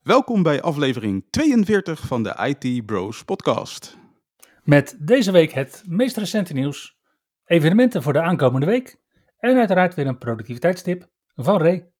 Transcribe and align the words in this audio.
Welkom 0.00 0.42
bij 0.42 0.62
aflevering 0.62 1.26
42 1.30 2.00
van 2.00 2.22
de 2.22 2.56
IT 2.62 2.86
Bros 2.86 3.24
podcast. 3.24 3.98
Met 4.62 4.96
deze 5.00 5.32
week 5.32 5.52
het 5.52 5.82
meest 5.86 6.16
recente 6.16 6.52
nieuws, 6.52 6.98
evenementen 7.44 8.02
voor 8.02 8.12
de 8.12 8.20
aankomende 8.20 8.66
week 8.66 9.00
en 9.38 9.56
uiteraard 9.56 9.94
weer 9.94 10.06
een 10.06 10.18
productiviteitstip 10.18 11.08
van 11.34 11.62
Ray. 11.62 11.90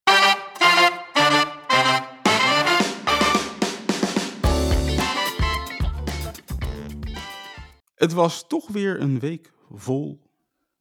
Het 7.94 8.12
was 8.12 8.46
toch 8.46 8.68
weer 8.68 9.00
een 9.00 9.18
week 9.18 9.52
vol 9.70 10.20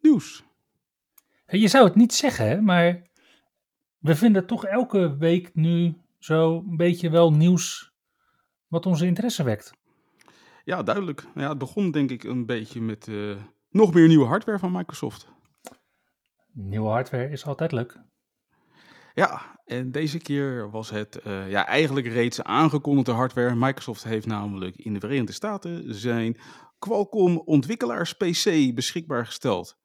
nieuws. 0.01 0.43
Je 1.45 1.67
zou 1.67 1.85
het 1.85 1.95
niet 1.95 2.13
zeggen, 2.13 2.63
maar 2.63 3.01
we 3.97 4.15
vinden 4.15 4.45
toch 4.45 4.65
elke 4.65 5.17
week 5.17 5.49
nu 5.53 5.97
zo 6.19 6.57
een 6.57 6.77
beetje 6.77 7.09
wel 7.09 7.33
nieuws 7.33 7.91
wat 8.67 8.85
onze 8.85 9.05
interesse 9.05 9.43
wekt. 9.43 9.73
Ja, 10.63 10.83
duidelijk. 10.83 11.25
Ja, 11.35 11.49
het 11.49 11.57
begon 11.57 11.91
denk 11.91 12.11
ik 12.11 12.23
een 12.23 12.45
beetje 12.45 12.81
met 12.81 13.07
uh, 13.07 13.35
nog 13.69 13.93
meer 13.93 14.07
nieuwe 14.07 14.25
hardware 14.25 14.59
van 14.59 14.71
Microsoft. 14.71 15.27
Nieuwe 16.51 16.89
hardware 16.89 17.29
is 17.29 17.45
altijd 17.45 17.71
leuk. 17.71 17.97
Ja, 19.13 19.59
en 19.65 19.91
deze 19.91 20.17
keer 20.17 20.69
was 20.69 20.89
het 20.89 21.19
uh, 21.25 21.49
ja, 21.49 21.65
eigenlijk 21.65 22.07
reeds 22.07 22.43
aangekondigde 22.43 23.11
hardware. 23.11 23.55
Microsoft 23.55 24.03
heeft 24.03 24.25
namelijk 24.25 24.75
in 24.75 24.93
de 24.93 24.99
Verenigde 24.99 25.33
Staten 25.33 25.95
zijn 25.95 26.37
Qualcomm 26.79 27.37
ontwikkelaars 27.37 28.13
PC 28.13 28.75
beschikbaar 28.75 29.25
gesteld. 29.25 29.77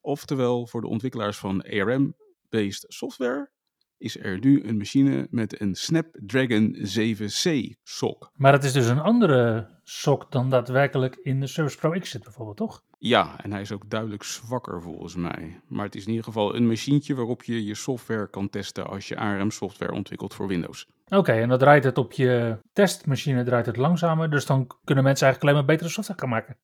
Oftewel 0.00 0.66
voor 0.66 0.80
de 0.80 0.86
ontwikkelaars 0.86 1.38
van 1.38 1.62
ARM-based 1.62 2.84
software 2.88 3.50
is 3.98 4.18
er 4.18 4.38
nu 4.38 4.64
een 4.64 4.76
machine 4.76 5.26
met 5.30 5.60
een 5.60 5.74
Snapdragon 5.74 6.76
7C 6.76 7.76
SoC. 7.82 8.30
Maar 8.34 8.52
het 8.52 8.64
is 8.64 8.72
dus 8.72 8.86
een 8.86 9.00
andere 9.00 9.68
SoC 9.82 10.30
dan 10.30 10.50
daadwerkelijk 10.50 11.16
in 11.22 11.40
de 11.40 11.46
Surface 11.46 11.78
Pro 11.78 11.98
X 11.98 12.10
zit 12.10 12.22
bijvoorbeeld, 12.22 12.56
toch? 12.56 12.82
Ja, 12.98 13.42
en 13.42 13.52
hij 13.52 13.60
is 13.60 13.72
ook 13.72 13.90
duidelijk 13.90 14.22
zwakker 14.22 14.82
volgens 14.82 15.14
mij. 15.14 15.60
Maar 15.68 15.84
het 15.84 15.94
is 15.94 16.02
in 16.02 16.08
ieder 16.08 16.24
geval 16.24 16.54
een 16.54 16.66
machientje 16.66 17.14
waarop 17.14 17.42
je 17.42 17.64
je 17.64 17.74
software 17.74 18.30
kan 18.30 18.50
testen 18.50 18.86
als 18.86 19.08
je 19.08 19.16
ARM-software 19.16 19.92
ontwikkelt 19.92 20.34
voor 20.34 20.46
Windows. 20.46 20.86
Oké, 21.08 21.32
en 21.32 21.48
dan 21.48 21.58
draait 21.58 21.84
het 21.84 21.98
op 21.98 22.12
je 22.12 22.58
testmachine 22.72 23.44
draait 23.44 23.66
het 23.66 23.76
langzamer, 23.76 24.30
dus 24.30 24.46
dan 24.46 24.66
kunnen 24.84 25.04
mensen 25.04 25.26
eigenlijk 25.26 25.42
alleen 25.42 25.66
maar 25.66 25.76
betere 25.76 25.94
software 25.94 26.20
gaan 26.20 26.28
maken. 26.28 26.56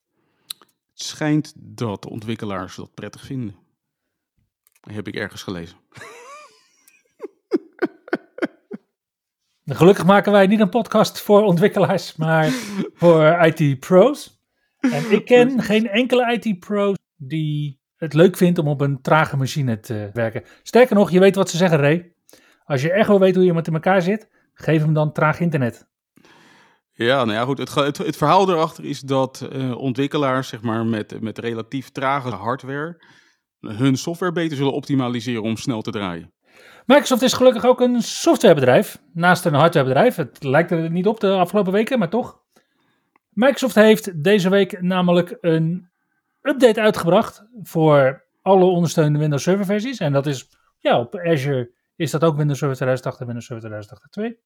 Het 0.91 1.03
schijnt 1.03 1.53
dat 1.57 2.03
de 2.03 2.11
ontwikkelaars 2.11 2.77
dat 2.77 2.95
prettig 2.95 3.25
vinden. 3.25 3.57
Dat 4.81 4.95
heb 4.95 5.09
ik 5.09 5.15
ergens 5.15 5.43
gelezen. 5.43 5.77
Gelukkig 9.67 10.05
maken 10.05 10.33
wij 10.33 10.47
niet 10.47 10.61
een 10.61 10.69
podcast 10.69 11.21
voor 11.21 11.43
ontwikkelaars, 11.43 12.17
maar 12.17 12.49
voor 12.95 13.25
IT-pro's. 13.25 14.43
En 14.79 15.13
ik 15.13 15.25
ken 15.25 15.63
geen 15.63 15.89
enkele 15.89 16.39
IT-pro 16.41 16.93
die 17.17 17.81
het 17.97 18.15
leuk 18.15 18.37
vindt 18.37 18.59
om 18.59 18.69
op 18.69 18.81
een 18.81 19.01
trage 19.01 19.37
machine 19.37 19.81
te 19.81 20.11
werken. 20.13 20.43
Sterker 20.63 20.97
nog, 20.97 21.11
je 21.11 21.21
weet 21.21 21.35
wat 21.35 21.51
ze 21.51 21.57
zeggen, 21.57 21.79
Ray. 21.79 22.13
Als 22.65 22.83
je 22.83 22.93
echt 22.93 23.09
wel 23.09 23.21
weet 23.21 23.35
hoe 23.35 23.45
iemand 23.45 23.67
in 23.67 23.75
elkaar 23.75 24.03
zit, 24.03 24.29
geef 24.55 24.83
hem 24.83 24.95
dan 24.95 25.13
traag 25.13 25.41
internet. 25.41 25.89
Ja, 26.93 27.25
nou 27.25 27.39
ja, 27.39 27.45
goed. 27.45 27.59
Het, 27.59 27.75
het, 27.75 27.99
het 27.99 28.17
verhaal 28.17 28.51
erachter 28.51 28.85
is 28.85 29.01
dat 29.01 29.49
uh, 29.53 29.77
ontwikkelaars, 29.77 30.49
zeg 30.49 30.63
maar, 30.63 30.87
met, 30.87 31.21
met 31.21 31.39
relatief 31.39 31.91
trage 31.91 32.31
hardware, 32.31 33.05
hun 33.61 33.97
software 33.97 34.33
beter 34.33 34.57
zullen 34.57 34.73
optimaliseren 34.73 35.43
om 35.43 35.57
snel 35.57 35.83
te 35.83 35.91
draaien. 35.91 36.33
Microsoft 36.87 37.23
is 37.23 37.33
gelukkig 37.33 37.65
ook 37.65 37.81
een 37.81 38.03
softwarebedrijf, 38.03 39.03
naast 39.13 39.45
een 39.45 39.55
hardwarebedrijf. 39.55 40.17
Het 40.17 40.43
lijkt 40.43 40.71
er 40.71 40.91
niet 40.91 41.07
op 41.07 41.21
de 41.21 41.31
afgelopen 41.31 41.73
weken, 41.73 41.99
maar 41.99 42.09
toch. 42.09 42.43
Microsoft 43.31 43.75
heeft 43.75 44.23
deze 44.23 44.49
week 44.51 44.83
namelijk 44.83 45.39
een 45.41 45.91
update 46.41 46.81
uitgebracht 46.81 47.47
voor 47.63 48.25
alle 48.43 48.65
ondersteunende 48.65 49.19
Windows 49.19 49.43
Server 49.43 49.65
versies. 49.65 49.99
En 49.99 50.13
dat 50.13 50.27
is, 50.27 50.49
ja, 50.79 51.01
op 51.01 51.17
Azure 51.17 51.75
is 51.97 52.11
dat 52.11 52.25
ook 52.25 52.37
Windows 52.37 52.59
Server 52.59 52.77
2008 52.77 53.21
en 53.21 53.27
Windows 53.27 53.47
Server 53.47 53.69
2008 53.69 54.41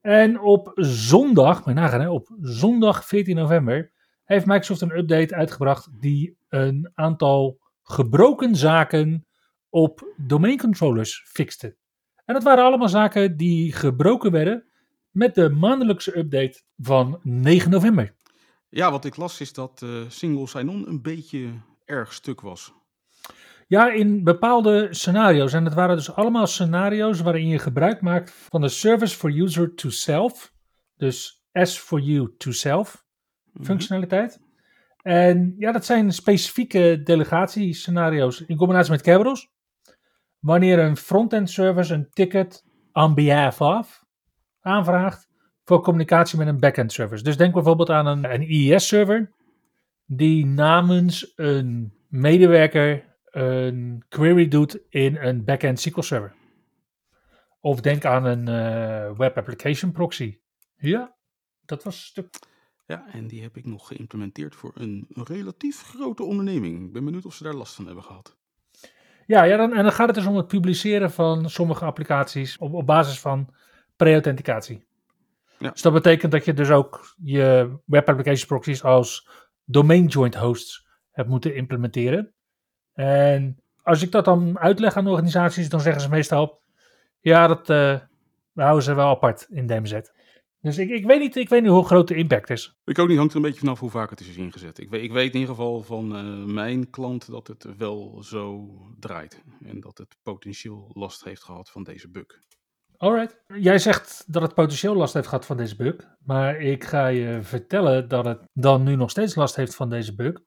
En 0.00 0.40
op 0.40 0.70
zondag, 0.74 1.66
moet 1.66 1.74
nagaan, 1.74 2.00
hè, 2.00 2.10
op 2.10 2.36
zondag 2.40 3.04
14 3.04 3.36
november 3.36 3.92
heeft 4.24 4.46
Microsoft 4.46 4.80
een 4.80 4.98
update 4.98 5.34
uitgebracht 5.34 5.88
die 6.00 6.38
een 6.48 6.90
aantal 6.94 7.58
gebroken 7.82 8.56
zaken 8.56 9.25
op 9.76 10.12
domain 10.16 10.58
controllers 10.58 11.22
fixte. 11.26 11.76
En 12.24 12.34
dat 12.34 12.42
waren 12.42 12.64
allemaal 12.64 12.88
zaken 12.88 13.36
die 13.36 13.72
gebroken 13.72 14.30
werden 14.30 14.64
met 15.10 15.34
de 15.34 15.48
maandelijkse 15.48 16.18
update 16.18 16.62
van 16.76 17.20
9 17.22 17.70
november. 17.70 18.14
Ja, 18.68 18.90
wat 18.90 19.04
ik 19.04 19.16
las 19.16 19.40
is 19.40 19.52
dat 19.52 19.80
uh, 19.84 19.90
single 20.08 20.46
sign-on 20.46 20.88
een 20.88 21.02
beetje 21.02 21.48
erg 21.84 22.12
stuk 22.12 22.40
was. 22.40 22.72
Ja, 23.66 23.92
in 23.92 24.24
bepaalde 24.24 24.88
scenario's. 24.90 25.52
En 25.52 25.64
het 25.64 25.74
waren 25.74 25.96
dus 25.96 26.12
allemaal 26.12 26.46
scenario's 26.46 27.20
waarin 27.20 27.48
je 27.48 27.58
gebruik 27.58 28.00
maakt 28.00 28.30
van 28.30 28.60
de 28.60 28.68
service 28.68 29.16
for 29.16 29.30
user 29.40 29.74
to 29.74 29.90
self. 29.90 30.52
Dus 30.96 31.44
S 31.52 31.78
for 31.78 32.00
you 32.00 32.34
to 32.38 32.50
self 32.50 33.04
mhm. 33.52 33.64
functionaliteit. 33.64 34.40
En 35.02 35.54
ja, 35.58 35.72
dat 35.72 35.84
zijn 35.84 36.12
specifieke 36.12 37.00
delegatiescenario's 37.04 38.40
in 38.40 38.56
combinatie 38.56 38.90
met 38.90 39.02
Kerberos 39.02 39.54
wanneer 40.46 40.78
een 40.78 40.96
frontend 40.96 41.50
service 41.50 41.94
een 41.94 42.10
ticket 42.10 42.64
on 42.92 43.14
behalf 43.14 43.60
of 43.60 44.04
aanvraagt 44.60 45.28
voor 45.64 45.82
communicatie 45.82 46.38
met 46.38 46.46
een 46.46 46.60
backend 46.60 46.92
service. 46.92 47.22
Dus 47.22 47.36
denk 47.36 47.54
bijvoorbeeld 47.54 47.90
aan 47.90 48.06
een, 48.06 48.32
een 48.32 48.42
IIS-server 48.42 49.32
die 50.04 50.46
namens 50.46 51.32
een 51.36 51.92
medewerker 52.08 53.16
een 53.24 54.04
query 54.08 54.48
doet 54.48 54.78
in 54.88 55.16
een 55.16 55.44
backend 55.44 55.80
SQL 55.80 56.00
server. 56.00 56.34
Of 57.60 57.80
denk 57.80 58.04
aan 58.04 58.24
een 58.24 58.48
uh, 58.48 59.18
web 59.18 59.36
application 59.36 59.92
proxy. 59.92 60.38
Ja, 60.76 61.16
dat 61.64 61.82
was 61.84 61.94
een 61.94 62.02
stuk. 62.02 62.28
Ja, 62.86 63.12
en 63.12 63.26
die 63.26 63.42
heb 63.42 63.56
ik 63.56 63.64
nog 63.64 63.86
geïmplementeerd 63.86 64.54
voor 64.54 64.72
een 64.74 65.06
relatief 65.08 65.82
grote 65.82 66.22
onderneming. 66.22 66.86
Ik 66.86 66.92
ben 66.92 67.04
benieuwd 67.04 67.26
of 67.26 67.34
ze 67.34 67.42
daar 67.42 67.54
last 67.54 67.74
van 67.74 67.86
hebben 67.86 68.04
gehad. 68.04 68.36
Ja, 69.26 69.42
ja 69.42 69.56
dan, 69.56 69.74
en 69.74 69.82
dan 69.82 69.92
gaat 69.92 70.06
het 70.06 70.16
dus 70.16 70.26
om 70.26 70.36
het 70.36 70.46
publiceren 70.46 71.10
van 71.10 71.50
sommige 71.50 71.84
applicaties 71.84 72.58
op, 72.58 72.74
op 72.74 72.86
basis 72.86 73.20
van 73.20 73.54
pre-authenticatie. 73.96 74.86
Ja. 75.58 75.70
Dus 75.70 75.82
dat 75.82 75.92
betekent 75.92 76.32
dat 76.32 76.44
je 76.44 76.54
dus 76.54 76.70
ook 76.70 77.14
je 77.22 77.76
web 77.84 78.08
application 78.08 78.46
proxies 78.46 78.82
als 78.82 79.28
domain 79.64 80.06
joint 80.06 80.34
hosts 80.34 80.86
hebt 81.10 81.28
moeten 81.28 81.54
implementeren. 81.54 82.34
En 82.92 83.60
als 83.82 84.02
ik 84.02 84.10
dat 84.10 84.24
dan 84.24 84.58
uitleg 84.58 84.96
aan 84.96 85.06
organisaties, 85.06 85.68
dan 85.68 85.80
zeggen 85.80 86.02
ze 86.02 86.08
meestal: 86.08 86.62
ja, 87.20 87.46
dat 87.46 87.70
uh, 87.70 88.00
we 88.52 88.62
houden 88.62 88.82
ze 88.82 88.94
wel 88.94 89.08
apart 89.08 89.46
in 89.50 89.66
DMZ. 89.66 90.00
Dus 90.66 90.78
ik, 90.78 90.90
ik, 90.90 91.06
weet 91.06 91.20
niet, 91.20 91.36
ik 91.36 91.48
weet 91.48 91.62
niet 91.62 91.70
hoe 91.70 91.84
groot 91.84 92.08
de 92.08 92.14
impact 92.14 92.50
is. 92.50 92.76
Ik 92.84 92.98
ook 92.98 93.08
niet, 93.08 93.16
hangt 93.16 93.32
er 93.32 93.36
een 93.38 93.44
beetje 93.44 93.60
vanaf 93.60 93.80
hoe 93.80 93.90
vaak 93.90 94.10
het 94.10 94.20
is 94.20 94.36
ingezet. 94.36 94.78
Ik 94.78 94.90
weet, 94.90 95.02
ik 95.02 95.12
weet 95.12 95.34
in 95.34 95.40
ieder 95.40 95.54
geval 95.54 95.82
van 95.82 96.16
uh, 96.16 96.44
mijn 96.44 96.90
klant 96.90 97.30
dat 97.30 97.46
het 97.46 97.66
wel 97.76 98.22
zo 98.22 98.70
draait. 99.00 99.42
En 99.64 99.80
dat 99.80 99.98
het 99.98 100.16
potentieel 100.22 100.90
last 100.92 101.24
heeft 101.24 101.42
gehad 101.42 101.70
van 101.70 101.82
deze 101.82 102.10
bug. 102.10 102.26
Alright. 102.96 103.42
Jij 103.46 103.78
zegt 103.78 104.24
dat 104.26 104.42
het 104.42 104.54
potentieel 104.54 104.94
last 104.94 105.14
heeft 105.14 105.28
gehad 105.28 105.46
van 105.46 105.56
deze 105.56 105.76
bug. 105.76 105.96
Maar 106.24 106.60
ik 106.60 106.84
ga 106.84 107.06
je 107.06 107.38
vertellen 107.42 108.08
dat 108.08 108.24
het 108.24 108.48
dan 108.52 108.82
nu 108.82 108.96
nog 108.96 109.10
steeds 109.10 109.34
last 109.34 109.56
heeft 109.56 109.74
van 109.74 109.90
deze 109.90 110.14
bug. 110.14 110.40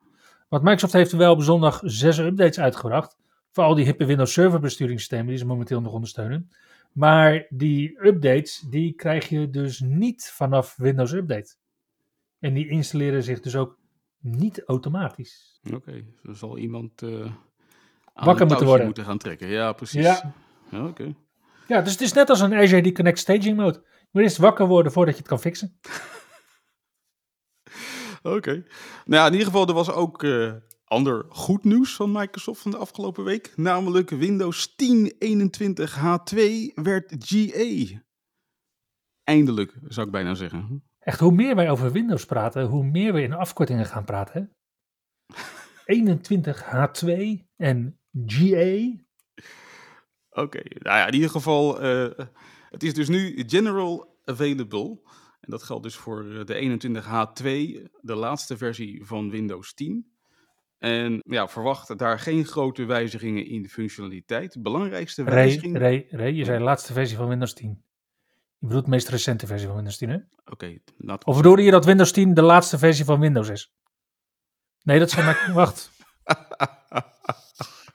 Want 0.49 0.63
Microsoft 0.63 0.93
heeft 0.93 1.11
wel 1.11 1.33
op 1.33 1.41
zondag 1.41 1.79
zes 1.83 2.17
updates 2.17 2.59
uitgebracht. 2.59 3.17
Voor 3.51 3.63
al 3.63 3.75
die 3.75 3.85
hippe 3.85 4.05
Windows 4.05 4.33
Server 4.33 4.59
besturingssystemen 4.59 5.27
die 5.27 5.37
ze 5.37 5.45
momenteel 5.45 5.81
nog 5.81 5.93
ondersteunen. 5.93 6.49
Maar 6.91 7.45
die 7.49 8.05
updates, 8.05 8.59
die 8.69 8.93
krijg 8.93 9.29
je 9.29 9.49
dus 9.49 9.79
niet 9.79 10.31
vanaf 10.33 10.75
Windows 10.77 11.11
Update. 11.11 11.55
En 12.39 12.53
die 12.53 12.69
installeren 12.69 13.23
zich 13.23 13.39
dus 13.39 13.55
ook 13.55 13.77
niet 14.19 14.63
automatisch. 14.65 15.59
Oké, 15.63 15.75
okay, 15.75 16.05
er 16.23 16.35
zal 16.35 16.57
iemand 16.57 17.01
uh, 17.01 17.31
wakker 18.13 18.45
moeten 18.45 18.65
worden. 18.65 18.85
moeten 18.85 19.05
gaan 19.05 19.17
trekken. 19.17 19.47
Ja, 19.47 19.73
precies. 19.73 20.03
Ja, 20.03 20.33
ja 20.71 20.85
oké. 20.85 21.15
Ja, 21.67 21.81
dus 21.81 21.91
het 21.91 22.01
is 22.01 22.13
net 22.13 22.29
als 22.29 22.39
een 22.39 22.53
Azure 22.53 22.91
Connect 22.91 23.19
Staging 23.19 23.57
Mode. 23.57 23.81
Je 23.83 24.07
moet 24.11 24.23
eerst 24.23 24.37
wakker 24.37 24.67
worden 24.67 24.91
voordat 24.91 25.13
je 25.13 25.19
het 25.19 25.29
kan 25.29 25.39
fixen. 25.39 25.79
Oké. 28.23 28.51
Nou 29.05 29.21
ja, 29.21 29.25
in 29.25 29.31
ieder 29.31 29.47
geval, 29.47 29.67
er 29.67 29.73
was 29.73 29.91
ook 29.91 30.23
uh, 30.23 30.53
ander 30.89 31.25
goed 31.29 31.63
nieuws 31.63 31.95
van 31.95 32.11
Microsoft 32.11 32.61
van 32.61 32.71
de 32.71 32.77
afgelopen 32.77 33.23
week. 33.23 33.53
Namelijk 33.55 34.09
Windows 34.09 34.75
10 34.75 35.15
21 35.19 35.97
H2 35.97 36.39
werd 36.73 37.15
GA. 37.19 38.01
Eindelijk, 39.23 39.77
zou 39.87 40.05
ik 40.05 40.11
bijna 40.11 40.33
zeggen. 40.33 40.83
Echt, 40.99 41.19
hoe 41.19 41.31
meer 41.31 41.55
wij 41.55 41.69
over 41.69 41.91
Windows 41.91 42.25
praten, 42.25 42.65
hoe 42.65 42.85
meer 42.85 43.13
we 43.13 43.21
in 43.21 43.33
afkortingen 43.33 43.85
gaan 43.85 44.05
praten. 44.05 44.55
21 45.85 46.63
H2 46.63 47.09
en 47.55 47.99
GA. 48.25 48.97
Oké, 50.29 50.61
nou 50.63 50.97
ja, 50.97 51.07
in 51.07 51.13
ieder 51.13 51.29
geval, 51.29 51.83
uh, 51.83 52.11
het 52.69 52.83
is 52.83 52.93
dus 52.93 53.07
nu 53.07 53.43
general 53.47 54.19
available. 54.23 55.01
En 55.39 55.51
dat 55.51 55.63
geldt 55.63 55.83
dus 55.83 55.95
voor 55.95 56.25
eh, 56.25 56.45
de 56.45 56.79
21H2, 56.79 57.43
de 58.01 58.15
laatste 58.15 58.57
versie 58.57 59.05
van 59.05 59.29
Windows 59.29 59.73
10. 59.73 60.18
En 60.79 61.21
ja, 61.23 61.47
verwacht 61.47 61.97
daar 61.97 62.19
geen 62.19 62.45
grote 62.45 62.85
wijzigingen 62.85 63.45
in 63.45 63.61
de 63.61 63.69
functionaliteit. 63.69 64.53
De 64.53 64.61
belangrijkste 64.61 65.23
wijziging... 65.23 65.77
Ray, 65.77 66.07
Ray, 66.09 66.19
Ray, 66.19 66.33
je 66.33 66.45
zei 66.45 66.57
de 66.57 66.63
laatste 66.63 66.93
versie 66.93 67.17
van 67.17 67.27
Windows 67.27 67.53
10. 67.53 67.83
Je 68.57 68.67
bedoelt 68.67 68.83
de 68.83 68.89
meest 68.89 69.09
recente 69.09 69.47
versie 69.47 69.67
van 69.67 69.75
Windows 69.75 69.97
10, 69.97 70.09
hè? 70.09 70.15
Oké. 70.15 70.25
Okay, 70.45 70.81
of 71.23 71.37
bedoelde 71.37 71.61
je 71.61 71.71
dat 71.71 71.85
Windows 71.85 72.11
10 72.11 72.33
de 72.33 72.41
laatste 72.41 72.77
versie 72.77 73.05
van 73.05 73.19
Windows 73.19 73.49
is? 73.49 73.73
Nee, 74.83 74.99
dat 74.99 75.09
zou 75.09 75.25
maar... 75.25 75.51
Wacht. 75.53 75.91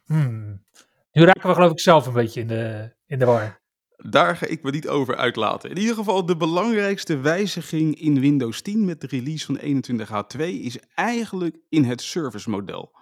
Hmm. 0.04 0.64
Nu 1.12 1.24
raken 1.24 1.48
we 1.48 1.54
geloof 1.54 1.70
ik 1.70 1.80
zelf 1.80 2.06
een 2.06 2.12
beetje 2.12 2.40
in 2.40 2.46
de, 2.46 2.94
in 3.06 3.18
de 3.18 3.24
war. 3.24 3.62
Daar 4.08 4.36
ga 4.36 4.46
ik 4.46 4.62
me 4.62 4.70
niet 4.70 4.88
over 4.88 5.16
uitlaten. 5.16 5.70
In 5.70 5.78
ieder 5.78 5.94
geval, 5.94 6.26
de 6.26 6.36
belangrijkste 6.36 7.18
wijziging 7.18 8.00
in 8.00 8.20
Windows 8.20 8.62
10 8.62 8.84
met 8.84 9.00
de 9.00 9.06
release 9.06 9.46
van 9.46 9.58
21H2 9.58 10.40
is 10.40 10.78
eigenlijk 10.94 11.58
in 11.68 11.84
het 11.84 12.02
service 12.02 12.50
model. 12.50 12.96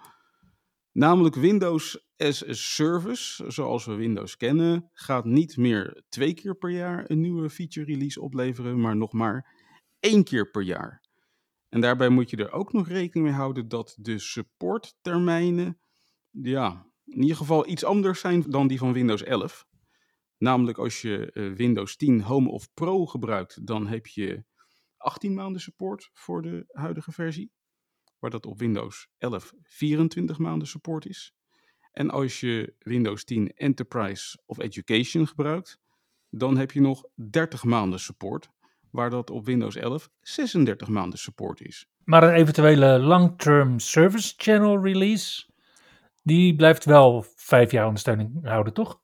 Namelijk 0.91 1.35
Windows 1.35 2.11
as 2.17 2.47
a 2.47 2.53
Service, 2.53 3.51
zoals 3.51 3.85
we 3.85 3.93
Windows 3.93 4.37
kennen, 4.37 4.89
gaat 4.93 5.25
niet 5.25 5.57
meer 5.57 6.03
twee 6.09 6.33
keer 6.33 6.55
per 6.55 6.69
jaar 6.69 7.03
een 7.07 7.21
nieuwe 7.21 7.49
feature 7.49 7.85
release 7.85 8.21
opleveren, 8.21 8.81
maar 8.81 8.95
nog 8.95 9.13
maar 9.13 9.55
één 9.99 10.23
keer 10.23 10.51
per 10.51 10.61
jaar. 10.61 11.03
En 11.69 11.81
daarbij 11.81 12.09
moet 12.09 12.29
je 12.29 12.37
er 12.37 12.51
ook 12.51 12.73
nog 12.73 12.87
rekening 12.87 13.27
mee 13.27 13.37
houden 13.37 13.67
dat 13.67 13.95
de 13.99 14.19
supporttermijnen, 14.19 15.79
ja, 16.31 16.85
in 17.05 17.21
ieder 17.21 17.37
geval 17.37 17.67
iets 17.67 17.83
anders 17.83 18.19
zijn 18.19 18.43
dan 18.47 18.67
die 18.67 18.77
van 18.77 18.93
Windows 18.93 19.23
11. 19.23 19.65
Namelijk 20.43 20.77
als 20.77 21.01
je 21.01 21.31
uh, 21.33 21.55
Windows 21.55 21.95
10 21.95 22.21
Home 22.21 22.49
of 22.49 22.73
Pro 22.73 23.05
gebruikt, 23.05 23.67
dan 23.67 23.87
heb 23.87 24.07
je 24.07 24.43
18 24.97 25.33
maanden 25.33 25.61
support 25.61 26.09
voor 26.13 26.41
de 26.41 26.65
huidige 26.67 27.11
versie. 27.11 27.51
Waar 28.19 28.29
dat 28.29 28.45
op 28.45 28.59
Windows 28.59 29.07
11 29.17 29.53
24 29.61 30.37
maanden 30.37 30.67
support 30.67 31.05
is. 31.05 31.33
En 31.91 32.09
als 32.09 32.39
je 32.39 32.75
Windows 32.79 33.23
10 33.23 33.51
Enterprise 33.53 34.39
of 34.45 34.59
Education 34.59 35.27
gebruikt, 35.27 35.79
dan 36.29 36.57
heb 36.57 36.71
je 36.71 36.81
nog 36.81 37.03
30 37.29 37.63
maanden 37.63 37.99
support. 37.99 38.49
Waar 38.91 39.09
dat 39.09 39.29
op 39.29 39.45
Windows 39.45 39.75
11 39.75 40.09
36 40.19 40.87
maanden 40.87 41.19
support 41.19 41.61
is. 41.61 41.87
Maar 42.03 42.23
een 42.23 42.33
eventuele 42.35 42.99
long-term 42.99 43.79
service 43.79 44.33
channel 44.37 44.81
release, 44.81 45.49
die 46.21 46.55
blijft 46.55 46.85
wel 46.85 47.25
vijf 47.35 47.71
jaar 47.71 47.85
ondersteuning 47.85 48.45
houden, 48.47 48.73
toch? 48.73 49.01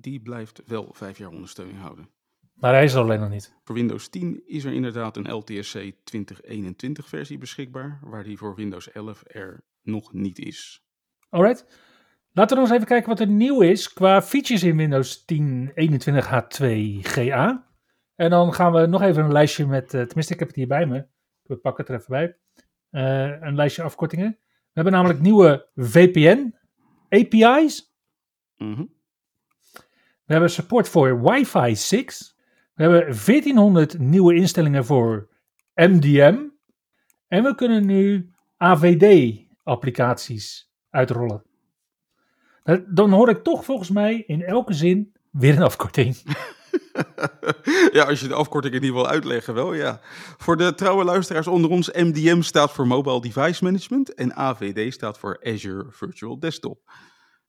Die 0.00 0.20
blijft 0.20 0.62
wel 0.66 0.88
vijf 0.92 1.18
jaar 1.18 1.30
ondersteuning 1.30 1.78
houden. 1.78 2.08
Maar 2.54 2.72
hij 2.72 2.84
is 2.84 2.94
er 2.94 3.00
alleen 3.00 3.20
nog 3.20 3.28
niet. 3.28 3.54
Voor 3.64 3.74
Windows 3.74 4.08
10 4.08 4.42
is 4.46 4.64
er 4.64 4.72
inderdaad 4.72 5.16
een 5.16 5.32
LTSC 5.32 5.92
2021 6.04 7.08
versie 7.08 7.38
beschikbaar, 7.38 7.98
waar 8.02 8.24
die 8.24 8.38
voor 8.38 8.54
Windows 8.54 8.92
11 8.92 9.22
er 9.26 9.64
nog 9.82 10.12
niet 10.12 10.38
is. 10.38 10.86
Alright. 11.28 11.66
Laten 12.32 12.56
we 12.56 12.62
nog 12.62 12.70
eens 12.70 12.76
even 12.76 12.86
kijken 12.86 13.08
wat 13.08 13.20
er 13.20 13.26
nieuw 13.26 13.60
is 13.60 13.92
qua 13.92 14.22
features 14.22 14.62
in 14.62 14.76
Windows 14.76 15.24
10 15.24 15.70
21H2 15.70 16.66
GA. 17.00 17.66
En 18.14 18.30
dan 18.30 18.52
gaan 18.54 18.72
we 18.72 18.86
nog 18.86 19.02
even 19.02 19.24
een 19.24 19.32
lijstje 19.32 19.66
met, 19.66 19.94
uh, 19.94 20.02
tenminste 20.02 20.32
ik 20.32 20.38
heb 20.38 20.48
het 20.48 20.56
hier 20.56 20.66
bij 20.66 20.86
me, 20.86 21.06
we 21.42 21.56
pakken 21.56 21.84
het 21.84 21.92
er 21.92 22.00
even 22.00 22.10
bij, 22.10 22.36
uh, 22.90 23.40
een 23.40 23.54
lijstje 23.54 23.82
afkortingen. 23.82 24.38
We 24.44 24.82
hebben 24.82 24.92
namelijk 24.92 25.20
nieuwe 25.20 25.68
VPN 25.74 26.54
API's. 27.08 27.94
Mm 28.56 28.95
we 30.26 30.32
hebben 30.32 30.50
support 30.50 30.88
voor 30.88 31.22
Wi-Fi 31.22 31.76
6. 31.76 32.36
We 32.74 32.82
hebben 32.82 33.00
1400 33.00 33.98
nieuwe 33.98 34.34
instellingen 34.34 34.84
voor 34.84 35.28
MDM. 35.74 36.38
En 37.28 37.42
we 37.42 37.54
kunnen 37.54 37.86
nu 37.86 38.30
AVD-applicaties 38.56 40.70
uitrollen. 40.90 41.42
Dan 42.86 43.12
hoor 43.12 43.28
ik 43.28 43.42
toch 43.42 43.64
volgens 43.64 43.90
mij 43.90 44.24
in 44.26 44.42
elke 44.42 44.72
zin 44.72 45.12
weer 45.30 45.56
een 45.56 45.62
afkorting. 45.62 46.16
ja, 47.92 48.04
als 48.04 48.20
je 48.20 48.28
de 48.28 48.34
afkorting 48.34 48.74
in 48.74 48.82
ieder 48.82 48.96
geval 48.96 49.12
uitleggen, 49.12 49.54
wel 49.54 49.74
ja. 49.74 50.00
Voor 50.36 50.56
de 50.56 50.74
trouwe 50.74 51.04
luisteraars 51.04 51.46
onder 51.46 51.70
ons, 51.70 51.92
MDM 51.92 52.40
staat 52.40 52.72
voor 52.72 52.86
Mobile 52.86 53.20
Device 53.20 53.64
Management 53.64 54.14
en 54.14 54.34
AVD 54.34 54.92
staat 54.92 55.18
voor 55.18 55.40
Azure 55.42 55.86
Virtual 55.90 56.38
Desktop. 56.38 56.90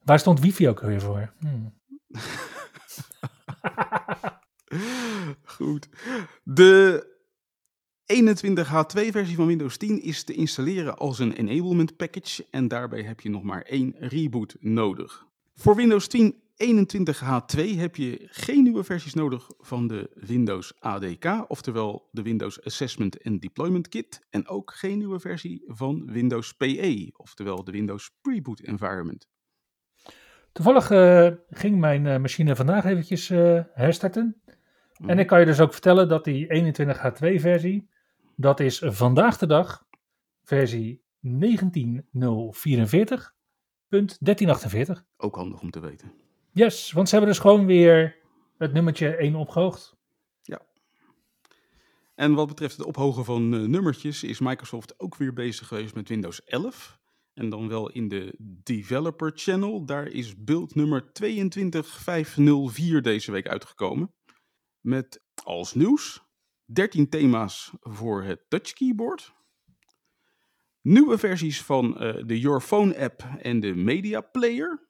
Waar 0.04 0.20
stond 0.20 0.40
wifi 0.40 0.70
ook 0.70 0.80
weer 0.80 1.02
voor? 1.02 1.34
Hmm. 1.40 1.74
Goed. 5.58 5.90
De 6.44 7.06
21H2-versie 8.14 9.36
van 9.36 9.48
Windows 9.48 9.78
10 9.78 10.02
is 10.02 10.24
te 10.24 10.34
installeren 10.34 10.98
als 10.98 11.20
een 11.20 11.34
enablement 11.34 11.98
package 11.98 12.46
en 12.52 12.68
daarbij 12.68 13.02
heb 13.02 13.22
je 13.22 13.30
nog 13.30 13.44
maar 13.44 13.62
één 13.62 13.96
reboot 14.00 14.56
nodig. 14.60 15.26
Voor 15.54 15.76
Windows 15.76 16.08
10 16.08 16.36
21H2 16.64 17.76
heb 17.76 17.96
je 17.96 18.28
geen 18.30 18.64
nieuwe 18.64 18.84
versies 18.84 19.14
nodig 19.14 19.52
van 19.60 19.88
de 19.88 20.10
Windows 20.14 20.74
ADK, 20.80 21.46
oftewel 21.48 22.10
de 22.12 22.22
Windows 22.22 22.64
Assessment 22.64 23.24
and 23.24 23.42
Deployment 23.42 23.88
Kit, 23.88 24.26
en 24.30 24.48
ook 24.48 24.74
geen 24.74 24.98
nieuwe 24.98 25.20
versie 25.20 25.64
van 25.68 26.12
Windows 26.12 26.54
PE, 26.54 27.10
oftewel 27.18 27.64
de 27.64 27.72
Windows 27.72 28.12
Preboot 28.22 28.60
Environment. 28.60 29.28
Toevallig 30.58 30.92
uh, 30.92 31.30
ging 31.50 31.80
mijn 31.80 32.06
uh, 32.06 32.18
machine 32.18 32.56
vandaag 32.56 32.86
eventjes 32.86 33.30
uh, 33.30 33.62
herstarten. 33.74 34.42
Mm. 34.98 35.10
En 35.10 35.20
ik 35.20 35.28
kan 35.28 35.40
je 35.40 35.46
dus 35.46 35.60
ook 35.60 35.72
vertellen 35.72 36.10
dat 36.10 36.24
die 36.24 36.74
21H2 36.74 37.36
versie, 37.36 37.90
dat 38.36 38.60
is 38.60 38.82
vandaag 38.86 39.38
de 39.38 39.46
dag 39.46 39.86
versie 40.44 41.04
19.044.1348. 41.28 41.40
Ook 45.18 45.36
handig 45.36 45.62
om 45.62 45.72
te 45.72 45.80
weten. 45.80 46.12
Yes, 46.52 46.92
want 46.92 47.10
ze 47.10 47.16
hebben 47.16 47.34
dus 47.34 47.42
gewoon 47.42 47.66
weer 47.66 48.16
het 48.58 48.74
nummertje 48.74 49.16
1 49.16 49.36
opgehoogd. 49.36 49.96
Ja. 50.42 50.62
En 52.16 52.34
wat 52.34 52.48
betreft 52.48 52.78
het 52.78 52.86
ophogen 52.86 53.26
van 53.26 53.50
nummertjes 53.50 54.24
is 54.24 54.40
Microsoft 54.40 55.00
ook 55.00 55.16
weer 55.16 55.34
bezig 55.34 55.68
geweest 55.68 55.96
met 55.96 56.10
Windows 56.10 56.44
11. 56.44 57.00
En 57.38 57.50
dan 57.50 57.68
wel 57.68 57.90
in 57.90 58.08
de 58.08 58.36
Developer 58.64 59.32
Channel. 59.36 59.86
Daar 59.86 60.08
is 60.08 60.44
build 60.44 60.76
nummer 60.76 61.12
22504 61.14 63.02
deze 63.02 63.32
week 63.32 63.48
uitgekomen. 63.48 64.14
Met 64.80 65.24
als 65.44 65.74
nieuws 65.74 66.26
13 66.66 67.10
thema's 67.10 67.74
voor 67.80 68.24
het 68.24 68.46
Touch 68.50 68.74
Keyboard. 68.74 69.34
Nieuwe 70.82 71.18
versies 71.18 71.62
van 71.62 72.04
uh, 72.04 72.24
de 72.26 72.40
Your 72.40 72.62
Phone 72.62 73.00
app 73.00 73.24
en 73.42 73.60
de 73.60 73.76
Media 73.76 74.22
Player. 74.22 74.88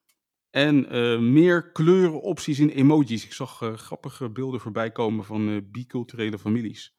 En 0.49 0.95
uh, 0.95 1.19
meer 1.19 1.71
kleurenopties 1.71 2.59
in 2.59 2.69
emojis. 2.69 3.25
Ik 3.25 3.33
zag 3.33 3.61
uh, 3.61 3.73
grappige 3.73 4.29
beelden 4.29 4.59
voorbij 4.59 4.91
komen 4.91 5.25
van 5.25 5.71
biculturele 5.71 6.39
families. 6.39 6.95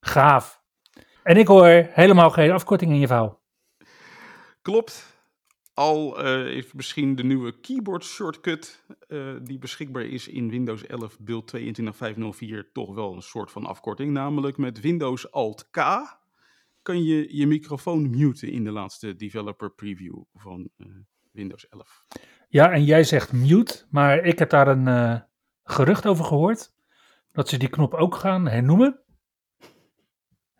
Gaaf. 0.00 0.62
En 1.22 1.36
ik 1.36 1.46
hoor 1.46 1.88
helemaal 1.90 2.30
geen 2.30 2.50
afkorting 2.50 2.90
in 2.90 2.98
je 2.98 3.06
verhaal. 3.06 3.46
Klopt. 4.62 5.16
Al 5.74 6.24
uh, 6.24 6.56
is 6.56 6.72
misschien 6.72 7.14
de 7.14 7.24
nieuwe 7.24 7.60
keyboard 7.60 8.04
shortcut 8.04 8.84
uh, 9.08 9.34
die 9.42 9.58
beschikbaar 9.58 10.04
is 10.04 10.28
in 10.28 10.50
Windows 10.50 10.86
11 10.86 11.18
build 11.18 11.46
22504 11.46 12.72
toch 12.72 12.94
wel 12.94 13.14
een 13.14 13.22
soort 13.22 13.50
van 13.50 13.66
afkorting. 13.66 14.12
Namelijk 14.12 14.56
met 14.56 14.80
Windows 14.80 15.30
Alt 15.30 15.70
K 15.70 15.76
kan 16.82 17.02
je 17.02 17.36
je 17.36 17.46
microfoon 17.46 18.10
muten 18.10 18.50
in 18.50 18.64
de 18.64 18.70
laatste 18.70 19.16
developer 19.16 19.70
preview 19.70 20.22
van 20.34 20.68
uh, 20.76 20.86
Windows 21.32 21.68
11. 21.68 22.04
Ja, 22.48 22.72
en 22.72 22.84
jij 22.84 23.04
zegt 23.04 23.32
mute, 23.32 23.84
maar 23.90 24.24
ik 24.24 24.38
heb 24.38 24.50
daar 24.50 24.68
een 24.68 25.22
gerucht 25.64 26.06
over 26.06 26.24
gehoord. 26.24 26.72
Dat 27.32 27.48
ze 27.48 27.58
die 27.58 27.68
knop 27.68 27.94
ook 27.94 28.14
gaan 28.14 28.48
hernoemen. 28.48 29.00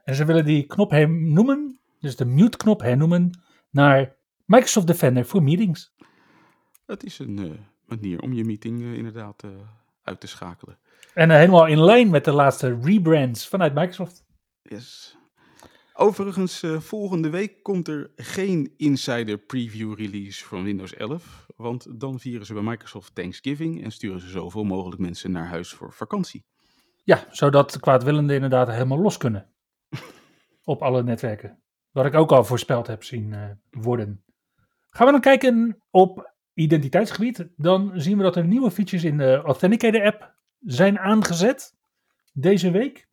En 0.05 0.15
ze 0.15 0.25
willen 0.25 0.45
die 0.45 0.67
knop 0.67 0.91
hernoemen, 0.91 1.81
dus 2.01 2.17
de 2.17 2.25
mute 2.25 2.57
knop 2.57 2.81
hernoemen 2.81 3.43
naar 3.71 4.17
Microsoft 4.45 4.87
Defender 4.87 5.25
voor 5.25 5.43
meetings. 5.43 5.95
Het 6.87 7.05
is 7.05 7.19
een 7.19 7.39
uh, 7.39 7.53
manier 7.85 8.21
om 8.21 8.33
je 8.33 8.45
meeting 8.45 8.81
uh, 8.81 8.93
inderdaad 8.93 9.43
uh, 9.45 9.51
uit 10.03 10.21
te 10.21 10.27
schakelen. 10.27 10.79
En 11.15 11.31
helemaal 11.31 11.67
in 11.67 11.85
lijn 11.85 12.11
met 12.11 12.25
de 12.25 12.33
laatste 12.33 12.79
rebrands 12.83 13.49
vanuit 13.49 13.75
Microsoft. 13.75 14.25
Yes. 14.63 15.17
Overigens, 15.93 16.63
volgende 16.79 17.31
week 17.31 17.63
komt 17.63 17.89
er 17.89 18.11
geen 18.17 18.75
insider 18.77 19.39
preview 19.39 19.99
release 19.99 20.45
van 20.45 20.65
Windows 20.65 20.95
11. 20.95 21.47
Want 21.57 22.01
dan 22.01 22.21
vieren 22.21 22.47
ze 22.47 22.55
bij 22.55 22.63
Microsoft 22.63 23.15
Thanksgiving 23.15 23.85
en 23.85 23.91
sturen 23.91 24.21
ze 24.21 24.29
zoveel 24.29 24.65
mogelijk 24.65 25.01
mensen 25.01 25.31
naar 25.31 25.47
huis 25.47 25.73
voor 25.73 25.93
vakantie. 25.93 26.45
Ja, 27.05 27.27
zodat 27.31 27.73
de 27.73 27.81
kwaadwillenden 27.81 28.35
inderdaad 28.35 28.69
helemaal 28.69 28.99
los 28.99 29.17
kunnen. 29.17 29.51
Op 30.65 30.83
alle 30.83 31.03
netwerken. 31.03 31.63
Wat 31.99 32.07
ik 32.07 32.15
ook 32.15 32.33
al 32.33 32.45
voorspeld 32.45 32.87
heb 32.87 33.05
zien 33.05 33.33
uh, 33.33 33.51
worden. 33.71 34.23
Gaan 34.91 35.07
we 35.07 35.13
dan 35.13 35.21
kijken 35.21 35.83
op 35.91 36.35
identiteitsgebied. 36.55 37.49
Dan 37.57 37.93
zien 37.95 38.17
we 38.17 38.23
dat 38.23 38.37
er 38.37 38.45
nieuwe 38.45 38.71
features 38.71 39.05
in 39.05 39.17
de 39.17 39.37
Authenticator 39.37 40.05
app 40.05 40.35
zijn 40.61 40.99
aangezet. 40.99 41.77
Deze 42.33 42.71
week. 42.71 43.09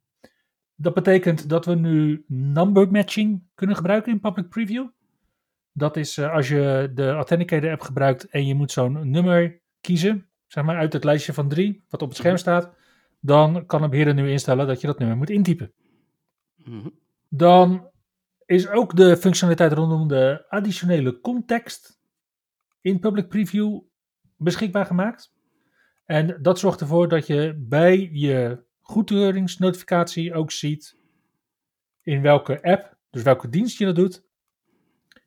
Dat 0.75 0.93
betekent 0.93 1.49
dat 1.49 1.65
we 1.65 1.75
nu 1.75 2.23
number 2.27 2.91
matching 2.91 3.43
kunnen 3.55 3.75
gebruiken 3.75 4.11
in 4.11 4.19
public 4.19 4.49
preview. 4.49 4.87
Dat 5.71 5.97
is 5.97 6.17
uh, 6.17 6.33
als 6.33 6.47
je 6.47 6.91
de 6.93 7.09
Authenticator 7.09 7.71
app 7.71 7.81
gebruikt 7.81 8.29
en 8.29 8.45
je 8.45 8.55
moet 8.55 8.71
zo'n 8.71 9.09
nummer 9.09 9.61
kiezen, 9.81 10.29
zeg 10.47 10.63
maar 10.63 10.77
uit 10.77 10.93
het 10.93 11.03
lijstje 11.03 11.33
van 11.33 11.49
drie, 11.49 11.83
wat 11.89 12.01
op 12.01 12.07
het 12.07 12.17
scherm 12.17 12.37
staat, 12.37 12.75
dan 13.19 13.65
kan 13.65 13.81
de 13.81 13.89
beheerder 13.89 14.13
nu 14.13 14.31
instellen 14.31 14.67
dat 14.67 14.81
je 14.81 14.87
dat 14.87 14.99
nummer 14.99 15.17
moet 15.17 15.29
intypen. 15.29 15.73
Mhm. 16.55 16.89
Dan 17.29 17.93
is 18.45 18.67
ook 18.67 18.95
de 18.95 19.17
functionaliteit 19.17 19.71
rondom 19.71 20.07
de 20.07 20.45
additionele 20.49 21.19
context 21.19 21.99
in 22.81 22.99
public 22.99 23.27
preview 23.27 23.81
beschikbaar 24.37 24.85
gemaakt. 24.85 25.33
En 26.05 26.37
dat 26.41 26.59
zorgt 26.59 26.81
ervoor 26.81 27.07
dat 27.07 27.27
je 27.27 27.55
bij 27.57 28.09
je 28.11 28.63
goedkeuringsnotificatie 28.81 30.33
ook 30.33 30.51
ziet 30.51 30.97
in 32.01 32.21
welke 32.21 32.63
app, 32.63 32.97
dus 33.09 33.23
welke 33.23 33.49
dienst 33.49 33.77
je 33.77 33.85
dat 33.85 33.95
doet. 33.95 34.23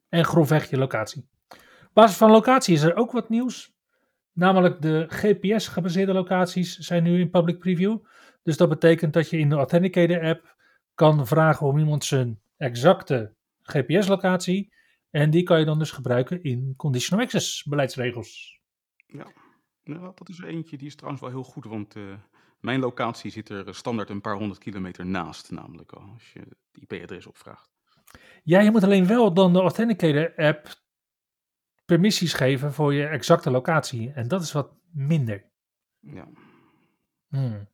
En 0.09 0.25
grofweg 0.25 0.71
je 0.71 0.79
locatie. 0.79 1.29
Op 1.51 1.91
basis 1.93 2.17
van 2.17 2.31
locatie 2.31 2.75
is 2.75 2.83
er 2.83 2.97
ook 2.97 3.13
wat 3.13 3.29
nieuws. 3.29 3.77
Namelijk 4.33 4.83
de 4.83 5.07
GPS-gebaseerde 5.09 6.13
locaties 6.13 6.77
zijn 6.77 7.03
nu 7.03 7.21
in 7.21 7.31
public 7.31 7.59
preview. 7.59 7.99
Dus 8.43 8.57
dat 8.57 8.69
betekent 8.69 9.13
dat 9.13 9.31
je 9.31 9.39
in 9.39 9.49
de 9.49 9.57
Authenticator 9.57 10.23
app 10.23 10.57
kan 10.95 11.27
vragen 11.27 11.67
om 11.67 11.79
iemand 11.79 12.05
zijn 12.05 12.41
exacte 12.59 13.35
GPS-locatie. 13.63 14.73
En 15.11 15.31
die 15.31 15.43
kan 15.43 15.59
je 15.59 15.65
dan 15.65 15.79
dus 15.79 15.91
gebruiken 15.91 16.43
in 16.43 16.75
conditional 16.77 17.25
access 17.25 17.63
beleidsregels. 17.63 18.61
Ja, 19.07 19.33
nou, 19.83 20.13
dat 20.15 20.29
is 20.29 20.39
er 20.39 20.45
eentje 20.45 20.77
die 20.77 20.87
is 20.87 20.95
trouwens 20.95 21.23
wel 21.23 21.31
heel 21.31 21.43
goed, 21.43 21.65
want 21.65 21.97
uh, 21.97 22.15
mijn 22.61 22.81
locatie 22.81 23.31
zit 23.31 23.49
er 23.49 23.75
standaard 23.75 24.11
een 24.11 24.21
paar 24.21 24.37
honderd 24.37 24.59
kilometer 24.59 25.07
naast, 25.07 25.51
namelijk 25.51 25.93
al, 25.93 26.03
als 26.13 26.33
je 26.33 26.39
het 26.39 26.57
IP-adres 26.73 27.27
opvraagt. 27.27 27.71
Ja, 28.43 28.61
je 28.61 28.71
moet 28.71 28.85
alleen 28.85 29.07
wel 29.07 29.35
dan 29.35 29.53
de 29.53 29.61
Authenticator-app 29.61 30.69
permissies 31.85 32.33
geven 32.33 32.73
voor 32.73 32.95
je 32.95 33.07
exacte 33.07 33.51
locatie. 33.51 34.13
En 34.13 34.29
dat 34.29 34.43
is 34.43 34.53
wat 34.53 34.73
minder. 34.93 35.51
Ja. 36.01 36.29
Hmm. 37.29 37.69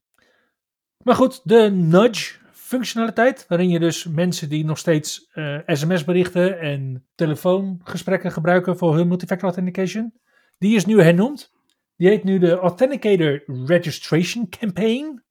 Maar 1.05 1.15
goed, 1.15 1.41
de 1.49 1.71
nudge 1.71 2.39
functionaliteit, 2.65 3.45
waarin 3.49 3.69
je 3.69 3.79
dus 3.79 4.07
mensen 4.07 4.49
die 4.49 4.65
nog 4.65 4.79
steeds 4.79 5.31
uh, 5.35 5.59
sms-berichten 5.67 6.61
en 6.61 7.07
telefoongesprekken 7.15 8.33
gebruiken 8.33 8.77
voor 8.79 8.97
hun 8.97 9.09
multifactor 9.09 9.49
authentication, 9.49 10.13
die 10.59 10.77
is 10.77 10.87
nu 10.87 11.01
hernoemd. 11.01 11.53
Die 11.97 12.09
heet 12.09 12.25
nu 12.25 12.39
de 12.39 12.59
Authenticator 12.59 13.43
Registration 13.67 14.49
Campaign. 14.49 15.23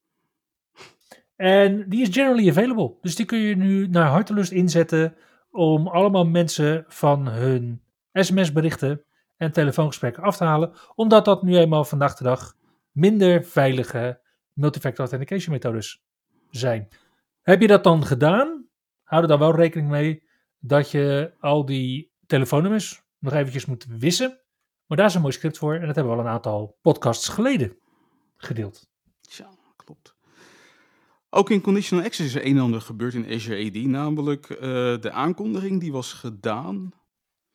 En 1.36 1.90
die 1.90 2.02
is 2.02 2.10
generally 2.12 2.50
available. 2.50 2.96
Dus 3.02 3.16
die 3.16 3.26
kun 3.26 3.38
je 3.38 3.56
nu 3.56 3.88
naar 3.88 4.08
hartelust 4.08 4.52
inzetten 4.52 5.16
om 5.52 5.88
allemaal 5.88 6.26
mensen 6.26 6.86
van 6.88 7.28
hun 7.28 7.82
sms-berichten 8.14 9.04
en 9.38 9.52
telefoongesprekken 9.52 10.24
af 10.24 10.38
te 10.38 10.44
halen. 10.44 10.74
Omdat 10.96 11.26
dat 11.26 11.44
nu 11.44 11.58
eenmaal 11.58 11.84
vandaag 11.84 12.16
de 12.16 12.24
dag 12.24 12.54
minder 12.92 13.44
veilige 13.44 14.20
multifactor 14.54 15.00
authentication 15.00 15.54
methodes 15.54 16.04
zijn. 16.50 16.88
Heb 17.44 17.62
je 17.62 17.68
dat 17.68 17.84
dan 17.84 18.06
gedaan? 18.06 18.68
Hou 19.04 19.22
er 19.22 19.28
dan 19.28 19.40
wel 19.40 19.56
rekening 19.56 19.90
mee 19.90 20.24
dat 20.60 20.92
je 20.92 21.34
al 21.40 21.66
die 21.66 22.12
telefoonnummers 22.26 23.04
nog 23.20 23.34
eventjes 23.34 23.66
moet 23.66 23.86
wissen. 23.86 24.42
Maar 24.86 24.98
daar 24.98 25.08
is 25.08 25.16
een 25.16 25.22
mooi 25.22 25.34
script 25.34 25.58
voor 25.58 25.76
en 25.76 25.86
dat 25.86 25.96
hebben 25.96 26.14
we 26.14 26.20
al 26.20 26.26
een 26.26 26.32
aantal 26.32 26.78
podcasts 26.82 27.28
geleden 27.28 27.78
gedeeld. 28.38 28.90
Ja, 29.22 29.50
klopt. 29.76 30.16
Ook 31.30 31.50
in 31.50 31.62
Conditional 31.62 32.06
Access 32.06 32.30
is 32.30 32.36
er 32.36 32.46
een 32.46 32.56
en 32.56 32.64
ander 32.64 32.82
gebeurd 32.82 33.14
in 33.14 33.32
Azure 33.32 33.66
AD, 33.66 33.76
namelijk 33.76 34.50
uh, 34.50 34.60
de 35.00 35.12
aankondiging 35.12 35.80
die 35.80 35.92
was 35.92 36.14
gedaan 36.14 36.92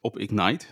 op 0.00 0.18
Ignite. 0.18 0.66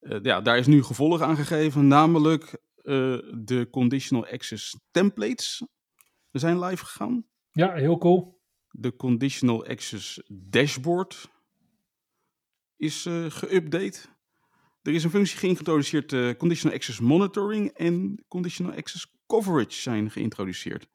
Uh, 0.00 0.18
ja, 0.22 0.40
daar 0.40 0.58
is 0.58 0.66
nu 0.66 0.82
gevolg 0.82 1.20
aan 1.20 1.36
gegeven, 1.36 1.86
namelijk 1.86 2.44
uh, 2.82 3.18
de 3.34 3.68
Conditional 3.70 4.26
Access 4.26 4.76
templates 4.90 5.62
zijn 6.30 6.58
live 6.58 6.84
gegaan. 6.84 7.29
Ja, 7.52 7.72
heel 7.72 7.98
cool. 7.98 8.40
De 8.70 8.96
Conditional 8.96 9.66
Access 9.66 10.22
dashboard 10.28 11.30
is 12.76 13.08
geüpdate. 13.28 14.08
Er 14.82 14.94
is 14.94 15.04
een 15.04 15.10
functie 15.10 15.38
geïntroduceerd, 15.38 16.12
uh, 16.12 16.34
Conditional 16.34 16.76
Access 16.76 17.00
Monitoring 17.00 17.70
en 17.70 18.24
Conditional 18.28 18.76
Access 18.76 19.14
Coverage 19.26 19.72
zijn 19.72 20.10
geïntroduceerd. 20.10 20.88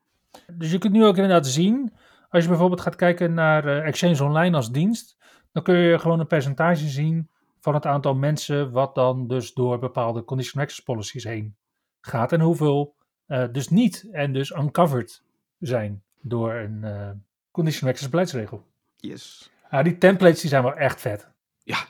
Dus 0.54 0.72
je 0.72 0.78
kunt 0.78 0.94
nu 0.94 1.06
ook 1.06 1.16
inderdaad 1.16 1.48
zien, 1.48 1.94
als 2.30 2.44
je 2.44 2.50
bijvoorbeeld 2.50 2.82
gaat 2.82 2.96
kijken 2.96 3.34
naar 3.34 3.66
uh, 3.66 3.88
Exchange 3.88 4.24
Online 4.24 4.56
als 4.56 4.72
dienst, 4.72 5.18
dan 5.52 5.64
kun 5.64 5.76
je 5.76 6.00
gewoon 6.00 6.20
een 6.20 6.28
percentage 6.28 6.88
zien 6.88 7.30
van 7.60 7.74
het 7.74 7.86
aantal 7.86 8.16
mensen 8.16 8.72
wat 8.72 8.96
dan 8.96 9.28
dus 9.28 9.54
door 9.54 9.80
bepaalde 9.80 10.24
Conditional 10.24 10.66
Access 10.66 10.84
policies 10.84 11.24
heen 11.24 11.56
gaat 12.02 12.32
en 12.32 12.42
hoeveel 12.42 12.96
uh, 13.28 13.46
dus 13.52 13.70
niet 13.70 14.10
en 14.12 14.34
dus 14.34 14.52
uncovered 14.52 15.24
zijn 15.60 16.04
door 16.28 16.54
een 16.54 16.82
uh, 16.84 17.10
Conditional 17.52 17.90
Access 17.90 18.10
beleidsregel. 18.10 18.66
Yes. 18.96 19.52
Ah, 19.70 19.84
die 19.84 19.98
templates 19.98 20.42
die 20.42 20.50
zijn 20.50 20.64
wel 20.64 20.76
echt 20.76 21.02
vet. 21.02 21.30
Ja, 21.64 21.86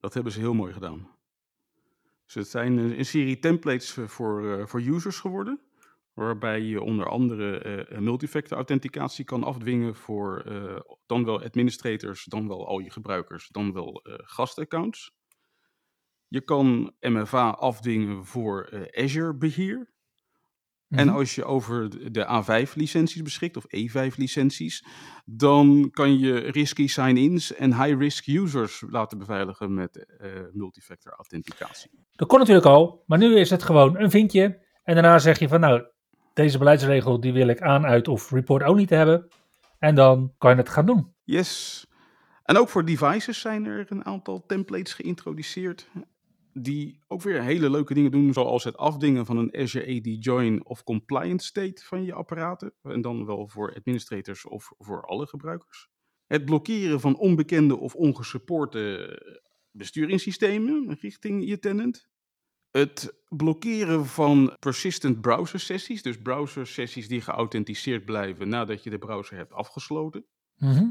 dat 0.00 0.14
hebben 0.14 0.32
ze 0.32 0.38
heel 0.38 0.54
mooi 0.54 0.72
gedaan. 0.72 1.08
Dus 2.24 2.34
het 2.34 2.48
zijn 2.48 2.76
een, 2.76 3.04
serie 3.04 3.38
templates 3.38 3.92
voor, 4.06 4.42
uh, 4.42 4.66
voor 4.66 4.80
users 4.80 5.18
geworden. 5.18 5.60
Waarbij 6.12 6.60
je 6.60 6.82
onder 6.82 7.08
andere 7.08 7.86
uh, 7.90 7.98
multifactor 7.98 8.56
authenticatie 8.56 9.24
kan 9.24 9.44
afdwingen 9.44 9.94
voor 9.94 10.44
uh, 10.46 10.80
dan 11.06 11.24
wel 11.24 11.42
administrators, 11.42 12.24
dan 12.24 12.48
wel 12.48 12.66
al 12.66 12.78
je 12.78 12.90
gebruikers, 12.90 13.48
dan 13.48 13.72
wel 13.72 14.00
gastaccounts. 14.04 15.14
Je 16.28 16.40
kan 16.40 16.94
MFA 17.00 17.50
afdwingen 17.50 18.26
voor 18.26 18.88
Azure 18.92 19.34
beheer. 19.34 19.94
En 20.88 21.06
Mhm. 21.06 21.16
als 21.16 21.34
je 21.34 21.44
over 21.44 22.12
de 22.12 22.26
A5-licenties 22.26 23.22
beschikt, 23.22 23.56
of 23.56 23.64
E5-licenties, 23.68 24.84
dan 25.24 25.88
kan 25.90 26.18
je 26.18 26.34
risky 26.38 26.86
sign-ins 26.88 27.54
en 27.54 27.82
high-risk 27.82 28.26
users 28.26 28.84
laten 28.90 29.18
beveiligen 29.18 29.74
met 29.74 30.06
eh, 30.06 30.30
multifactor 30.52 31.12
authenticatie. 31.12 31.90
Dat 32.12 32.28
kon 32.28 32.38
natuurlijk 32.38 32.66
al, 32.66 33.02
maar 33.06 33.18
nu 33.18 33.38
is 33.38 33.50
het 33.50 33.62
gewoon 33.62 33.98
een 34.00 34.10
vinkje. 34.10 34.64
En 34.82 34.94
daarna 34.94 35.18
zeg 35.18 35.38
je 35.38 35.48
van 35.48 35.60
nou, 35.60 35.82
deze 36.32 36.58
beleidsregel 36.58 37.20
die 37.20 37.32
wil 37.32 37.48
ik 37.48 37.60
aan, 37.60 37.86
uit 37.86 38.08
of 38.08 38.30
report 38.30 38.68
only 38.68 38.86
te 38.86 38.94
hebben. 38.94 39.28
En 39.78 39.94
dan 39.94 40.34
kan 40.38 40.50
je 40.50 40.56
het 40.56 40.68
gaan 40.68 40.86
doen. 40.86 41.14
Yes. 41.24 41.84
En 42.42 42.56
ook 42.58 42.68
voor 42.68 42.84
devices 42.84 43.40
zijn 43.40 43.64
er 43.66 43.86
een 43.88 44.04
aantal 44.04 44.44
templates 44.46 44.94
geïntroduceerd. 44.94 45.88
Die 46.58 46.98
ook 47.06 47.22
weer 47.22 47.42
hele 47.42 47.70
leuke 47.70 47.94
dingen 47.94 48.10
doen, 48.10 48.32
zoals 48.32 48.64
het 48.64 48.76
afdingen 48.76 49.26
van 49.26 49.36
een 49.36 49.56
Azure 49.56 49.96
AD 49.96 50.24
Join 50.24 50.66
of 50.66 50.84
Compliance 50.84 51.46
State 51.46 51.84
van 51.84 52.04
je 52.04 52.12
apparaten. 52.12 52.74
En 52.82 53.00
dan 53.00 53.26
wel 53.26 53.48
voor 53.48 53.74
administrators 53.74 54.46
of 54.46 54.72
voor 54.78 55.06
alle 55.06 55.26
gebruikers. 55.26 55.88
Het 56.26 56.44
blokkeren 56.44 57.00
van 57.00 57.16
onbekende 57.16 57.76
of 57.76 57.94
ongesupporte 57.94 59.18
besturingssystemen 59.70 60.96
richting 61.00 61.48
je 61.48 61.58
tenant. 61.58 62.08
Het 62.70 63.14
blokkeren 63.28 64.06
van 64.06 64.56
persistent 64.58 65.20
browser 65.20 65.60
sessies, 65.60 66.02
dus 66.02 66.22
browser 66.22 66.66
sessies 66.66 67.08
die 67.08 67.20
geauthenticeerd 67.20 68.04
blijven 68.04 68.48
nadat 68.48 68.82
je 68.82 68.90
de 68.90 68.98
browser 68.98 69.36
hebt 69.36 69.52
afgesloten. 69.52 70.26
Mhm. 70.56 70.90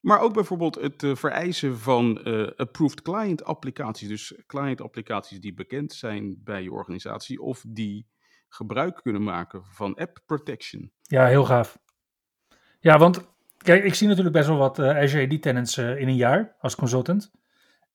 Maar 0.00 0.20
ook 0.20 0.32
bijvoorbeeld 0.32 0.74
het 0.74 1.02
uh, 1.02 1.14
vereisen 1.14 1.78
van 1.78 2.20
uh, 2.24 2.48
approved 2.56 3.02
client 3.02 3.44
applicaties. 3.44 4.08
Dus 4.08 4.34
client 4.46 4.80
applicaties 4.80 5.40
die 5.40 5.54
bekend 5.54 5.92
zijn 5.92 6.40
bij 6.44 6.62
je 6.62 6.72
organisatie 6.72 7.40
of 7.42 7.64
die 7.68 8.06
gebruik 8.48 9.00
kunnen 9.02 9.22
maken 9.22 9.64
van 9.64 9.94
app 9.94 10.22
protection. 10.26 10.92
Ja, 11.02 11.26
heel 11.26 11.44
gaaf. 11.44 11.78
Ja, 12.80 12.98
want 12.98 13.34
kijk, 13.56 13.84
ik 13.84 13.94
zie 13.94 14.08
natuurlijk 14.08 14.34
best 14.34 14.48
wel 14.48 14.56
wat 14.56 14.78
uh, 14.78 14.96
Azure 14.96 15.34
AD 15.34 15.42
tenants 15.42 15.78
in 15.78 16.08
een 16.08 16.16
jaar 16.16 16.56
als 16.58 16.74
consultant. 16.74 17.30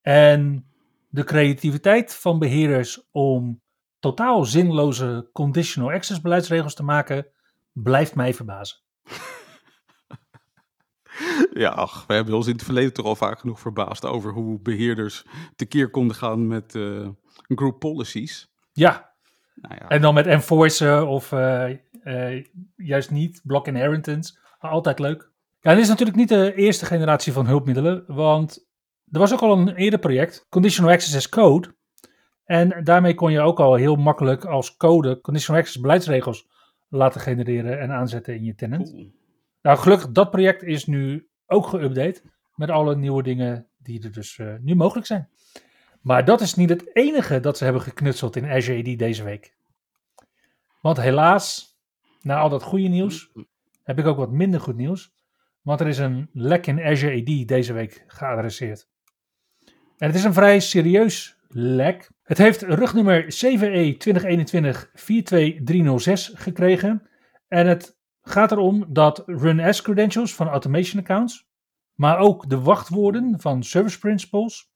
En 0.01 0.69
de 1.09 1.23
creativiteit 1.23 2.15
van 2.15 2.39
beheerders 2.39 3.07
om 3.11 3.61
totaal 3.99 4.43
zinloze 4.43 5.29
conditional 5.33 5.91
access 5.91 6.21
beleidsregels 6.21 6.75
te 6.75 6.83
maken, 6.83 7.27
blijft 7.71 8.15
mij 8.15 8.33
verbazen. 8.33 8.77
Ja, 11.57 11.69
ach, 11.69 12.05
we 12.07 12.13
hebben 12.13 12.33
ons 12.33 12.47
in 12.47 12.53
het 12.53 12.63
verleden 12.63 12.93
toch 12.93 13.05
al 13.05 13.15
vaak 13.15 13.39
genoeg 13.39 13.59
verbaasd 13.59 14.05
over 14.05 14.31
hoe 14.31 14.59
beheerders 14.59 15.25
tekeer 15.55 15.89
konden 15.89 16.15
gaan 16.15 16.47
met 16.47 16.75
eh, 16.75 17.07
group 17.47 17.79
policies. 17.79 18.51
Ja, 18.71 19.13
Nou 19.61 19.75
ja, 19.79 19.87
en 19.87 20.01
dan 20.01 20.13
met 20.13 20.27
enforcen 20.27 21.07
of 21.07 21.31
eh, 21.31 21.69
eh, 22.03 22.45
juist 22.75 23.11
niet, 23.11 23.41
block 23.43 23.67
inheritance. 23.67 24.37
Altijd 24.59 24.99
leuk. 24.99 25.31
Ja, 25.59 25.71
dit 25.73 25.81
is 25.81 25.87
natuurlijk 25.87 26.17
niet 26.17 26.29
de 26.29 26.53
eerste 26.55 26.85
generatie 26.85 27.33
van 27.33 27.47
hulpmiddelen, 27.47 28.03
want 28.07 28.67
er 29.11 29.19
was 29.19 29.33
ook 29.33 29.41
al 29.41 29.57
een 29.57 29.75
eerder 29.75 29.99
project, 29.99 30.45
Conditional 30.49 30.91
Access 30.91 31.15
as 31.15 31.29
Code. 31.29 31.75
En 32.43 32.83
daarmee 32.83 33.13
kon 33.13 33.31
je 33.31 33.41
ook 33.41 33.59
al 33.59 33.75
heel 33.75 33.95
makkelijk 33.95 34.45
als 34.45 34.77
code 34.77 35.21
Conditional 35.21 35.61
Access 35.61 35.79
beleidsregels 35.79 36.47
laten 36.89 37.21
genereren 37.21 37.79
en 37.79 37.91
aanzetten 37.91 38.35
in 38.35 38.43
je 38.43 38.55
tenant. 38.55 38.89
cool. 38.89 39.11
Nou, 39.61 39.77
gelukkig, 39.77 40.11
dat 40.11 40.31
project 40.31 40.63
is 40.63 40.85
nu 40.85 41.29
ook 41.47 41.67
geüpdate 41.67 42.21
met 42.55 42.69
alle 42.69 42.95
nieuwe 42.95 43.23
dingen 43.23 43.67
die 43.77 44.03
er 44.03 44.11
dus 44.11 44.37
eh, 44.37 44.53
nu 44.61 44.75
mogelijk 44.75 45.07
zijn. 45.07 45.29
Maar 46.01 46.25
dat 46.25 46.41
is 46.41 46.55
niet 46.55 46.69
het 46.69 46.95
enige 46.95 47.39
dat 47.39 47.57
ze 47.57 47.63
hebben 47.63 47.81
geknutseld 47.81 48.35
in 48.35 48.45
Azure 48.45 48.91
AD 48.91 48.99
deze 48.99 49.23
week. 49.23 49.55
Want 50.81 50.97
helaas, 50.97 51.77
na 52.21 52.37
al 52.37 52.49
dat 52.49 52.63
goede 52.63 52.87
nieuws, 52.87 53.31
heb 53.83 53.99
ik 53.99 54.05
ook 54.05 54.17
wat 54.17 54.31
minder 54.31 54.59
goed 54.59 54.75
nieuws. 54.75 55.13
Want 55.61 55.79
er 55.79 55.87
is 55.87 55.97
een 55.97 56.29
lek 56.33 56.67
in 56.67 56.81
Azure 56.81 57.21
AD 57.21 57.47
deze 57.47 57.73
week 57.73 58.03
geadresseerd. 58.07 58.87
En 59.97 60.07
het 60.07 60.15
is 60.15 60.23
een 60.23 60.33
vrij 60.33 60.59
serieus 60.59 61.37
lek. 61.47 62.11
Het 62.23 62.37
heeft 62.37 62.61
rugnummer 62.61 63.25
CVE 63.25 63.97
2021-42306 66.31 66.33
gekregen. 66.33 67.07
En 67.47 67.67
het 67.67 67.94
gaat 68.27 68.51
erom 68.51 68.85
dat 68.87 69.23
run-as 69.25 69.81
credentials 69.81 70.35
van 70.35 70.47
automation 70.47 71.01
accounts, 71.01 71.47
maar 71.93 72.17
ook 72.17 72.49
de 72.49 72.59
wachtwoorden 72.59 73.39
van 73.39 73.63
service 73.63 73.99
principals 73.99 74.71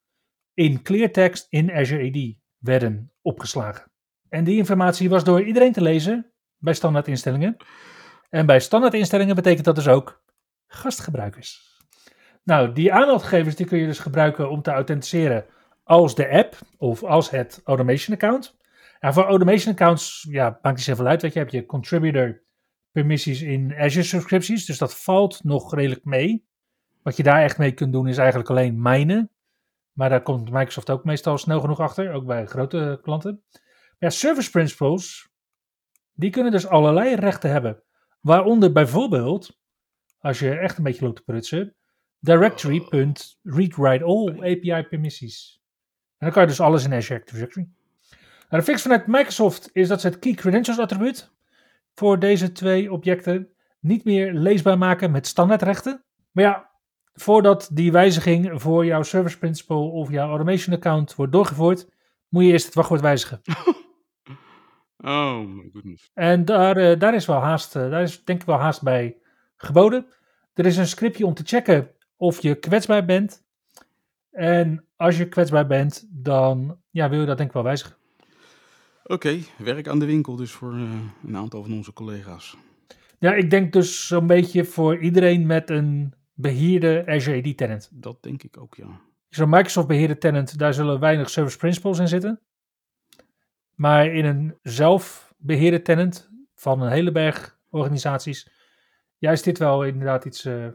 in 0.53 0.82
cleartext 0.82 1.48
in 1.50 1.72
Azure 1.72 2.10
AD 2.10 2.36
werden 2.58 3.12
opgeslagen. 3.22 3.91
En 4.29 4.44
die 4.44 4.58
informatie 4.58 5.10
was 5.10 5.24
door 5.24 5.44
iedereen 5.44 5.74
te 5.74 5.82
lezen 5.82 6.32
bij 6.58 6.74
standaardinstellingen. 6.74 7.58
En 8.29 8.46
bij 8.46 8.60
standaardinstellingen 8.60 9.36
betekent 9.36 9.65
dat 9.65 9.75
dus 9.75 9.88
ook 9.88 10.24
gastgebruikers. 10.68 11.77
Nou, 12.44 12.74
die 12.74 12.94
aanmeldgegevens 12.94 13.56
die 13.56 13.65
kun 13.65 13.77
je 13.77 13.86
dus 13.86 14.00
gebruiken 14.00 14.50
om 14.50 14.62
te 14.62 14.72
authenticeren 14.72 15.46
als 15.84 16.15
de 16.15 16.29
app 16.29 16.58
of 16.77 17.03
als 17.03 17.29
het 17.29 17.62
automation 17.63 18.15
account. 18.15 18.58
En 19.00 19.13
voor 19.13 19.24
automation 19.24 19.74
accounts, 19.74 20.27
ja, 20.29 20.60
maakt 20.62 20.75
niet 20.75 20.86
zoveel 20.86 21.08
uit. 21.08 21.22
Weet 21.22 21.34
je, 21.34 21.39
heb 21.39 21.50
je 21.50 21.65
contributor 21.65 22.41
permissies 22.91 23.41
in 23.41 23.74
Azure 23.77 24.05
subscripties, 24.05 24.65
dus 24.65 24.77
dat 24.77 25.01
valt 25.01 25.43
nog 25.43 25.74
redelijk 25.74 26.05
mee. 26.05 26.48
Wat 27.01 27.17
je 27.17 27.24
daar 27.24 27.43
echt 27.43 27.58
mee 27.58 27.72
kunt 27.72 27.93
doen 27.93 28.08
is 28.08 28.17
eigenlijk 28.17 28.50
alleen 28.50 28.81
mijnen. 28.81 29.31
Maar 29.91 30.10
daar 30.10 30.22
komt 30.22 30.51
Microsoft 30.51 30.89
ook 30.89 31.03
meestal 31.03 31.38
snel 31.38 31.60
genoeg 31.60 31.79
achter, 31.79 32.13
ook 32.13 32.25
bij 32.25 32.46
grote 32.46 33.00
klanten. 33.01 33.43
Ja, 34.00 34.10
service 34.10 34.50
principals, 34.50 35.29
die 36.13 36.29
kunnen 36.29 36.51
dus 36.51 36.67
allerlei 36.67 37.15
rechten 37.15 37.51
hebben. 37.51 37.84
Waaronder 38.22 38.72
bijvoorbeeld, 38.72 39.60
als 40.19 40.39
je 40.39 40.58
echt 40.58 40.77
een 40.77 40.84
beetje 40.84 41.05
loopt 41.05 41.15
te 41.15 41.24
prutsen, 41.24 41.75
directory.readwriteAll 42.19 44.29
API 44.29 44.84
permissies. 44.89 45.62
En 46.17 46.25
dan 46.25 46.31
kan 46.31 46.41
je 46.41 46.48
dus 46.48 46.60
alles 46.60 46.86
in 46.86 46.93
Azure 46.93 47.19
Active 47.19 47.38
Directory. 47.38 47.69
Nou, 48.50 48.63
de 48.63 48.72
fix 48.72 48.81
vanuit 48.81 49.08
Microsoft 49.08 49.69
is 49.74 49.88
dat 49.88 50.01
ze 50.01 50.08
het 50.08 50.19
Key 50.19 50.34
Credentials 50.34 50.79
attribuut 50.79 51.31
voor 52.00 52.20
deze 52.20 52.51
twee 52.51 52.91
objecten 52.91 53.50
niet 53.79 54.03
meer 54.03 54.34
leesbaar 54.34 54.77
maken 54.77 55.12
met 55.12 55.27
standaardrechten. 55.27 56.03
Maar 56.32 56.44
ja, 56.44 56.70
voordat 57.13 57.70
die 57.74 57.91
wijziging 57.91 58.62
voor 58.62 58.85
jouw 58.85 59.03
service 59.03 59.38
principal 59.38 59.90
of 59.90 60.12
jouw 60.12 60.29
automation 60.29 60.75
account 60.75 61.16
wordt 61.16 61.31
doorgevoerd, 61.31 61.90
moet 62.29 62.44
je 62.44 62.51
eerst 62.51 62.66
het 62.66 62.74
wachtwoord 62.74 63.01
wijzigen. 63.01 63.42
Oh 65.03 65.40
my 65.40 65.70
goodness. 65.74 66.12
En 66.14 66.46
daar, 66.46 66.77
eh, 66.77 67.00
daar 67.00 67.16
is 67.16 67.25
wel 67.25 67.40
haast, 67.40 67.75
eh, 67.75 67.90
daar 67.90 68.01
is 68.01 68.24
denk 68.24 68.42
ik 68.42 68.48
wel 68.48 68.59
haast 68.59 68.83
bij 68.83 69.18
geboden. 69.55 70.05
Er 70.53 70.66
is 70.66 70.77
een 70.77 70.88
scriptje 70.88 71.25
om 71.25 71.33
te 71.33 71.44
checken 71.46 71.92
of 72.16 72.42
je 72.42 72.55
kwetsbaar 72.55 73.05
bent. 73.05 73.44
En 74.31 74.85
als 74.96 75.18
je 75.18 75.27
kwetsbaar 75.27 75.68
bent, 75.68 76.07
dan 76.09 76.77
ja, 76.90 77.09
wil 77.09 77.20
je 77.20 77.25
dat 77.25 77.38
denk 77.38 77.50
ik 77.50 77.55
wel 77.55 77.64
wijzigen. 77.64 77.99
Oké, 79.09 79.39
werk 79.57 79.87
aan 79.87 80.00
de 80.00 80.05
winkel 80.05 80.35
dus 80.35 80.51
voor 80.51 80.74
eh, 80.74 80.91
een 81.24 81.37
aantal 81.37 81.63
van 81.63 81.74
onze 81.74 81.93
collega's. 81.93 82.57
Ja, 83.19 83.33
ik 83.33 83.50
denk 83.50 83.74
dus 83.74 84.07
zo'n 84.07 84.27
beetje 84.27 84.65
voor 84.65 84.98
iedereen 84.98 85.45
met 85.45 85.69
een 85.69 86.13
beheerde 86.33 87.03
Azure 87.07 87.50
AD 87.50 87.57
tenant. 87.57 87.89
Dat 87.91 88.24
denk 88.24 88.43
ik 88.43 88.57
ook, 88.57 88.75
ja. 88.75 89.01
Zo'n 89.29 89.50
Microsoft 89.50 89.87
beheerde 89.87 90.17
tenant, 90.17 90.57
daar 90.57 90.74
zullen 90.74 91.00
weinig 91.00 91.29
service 91.29 91.57
principles 91.57 92.00
in 92.00 92.07
zitten. 92.07 92.41
Maar 93.75 94.13
in 94.13 94.25
een 94.25 94.57
zelfbeheerde 94.61 95.81
tenant 95.81 96.29
van 96.55 96.81
een 96.81 96.91
hele 96.91 97.11
berg 97.11 97.59
organisaties, 97.69 98.51
ja, 99.17 99.31
is 99.31 99.41
dit 99.41 99.57
wel 99.57 99.83
inderdaad 99.83 100.25
iets 100.25 100.45
eh, 100.45 100.67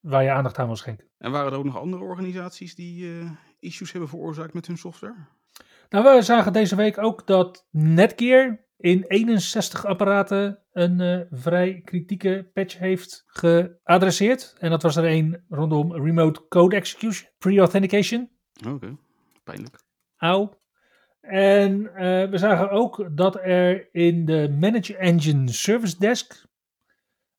waar 0.00 0.22
je 0.22 0.30
aandacht 0.30 0.58
aan 0.58 0.66
wil 0.66 0.76
schenken. 0.76 1.06
En 1.18 1.30
waren 1.30 1.52
er 1.52 1.58
ook 1.58 1.64
nog 1.64 1.76
andere 1.78 2.02
organisaties 2.02 2.74
die 2.74 3.20
eh, 3.20 3.30
issues 3.58 3.92
hebben 3.92 4.08
veroorzaakt 4.08 4.54
met 4.54 4.66
hun 4.66 4.78
software? 4.78 5.26
Nou, 5.90 6.16
we 6.16 6.22
zagen 6.22 6.52
deze 6.52 6.76
week 6.76 6.98
ook 6.98 7.26
dat 7.26 7.66
Netgear 7.70 8.64
in 8.76 9.04
61 9.08 9.84
apparaten 9.84 10.62
een 10.72 11.00
eh, 11.00 11.20
vrij 11.30 11.80
kritieke 11.84 12.50
patch 12.52 12.78
heeft 12.78 13.24
geadresseerd. 13.26 14.54
En 14.58 14.70
dat 14.70 14.82
was 14.82 14.96
er 14.96 15.04
een 15.04 15.44
rondom 15.48 15.92
remote 15.92 16.48
code 16.48 16.76
execution, 16.76 17.30
pre-authentication. 17.38 18.30
Oké, 18.68 18.96
pijnlijk. 19.44 19.82
Auw. 20.16 20.58
En 21.20 21.94
eh, 21.94 22.30
we 22.30 22.38
zagen 22.38 22.70
ook 22.70 23.16
dat 23.16 23.36
er 23.36 23.94
in 23.94 24.24
de 24.24 24.56
Manage 24.60 24.96
Engine 24.96 25.52
Service 25.52 25.98
Desk, 25.98 26.46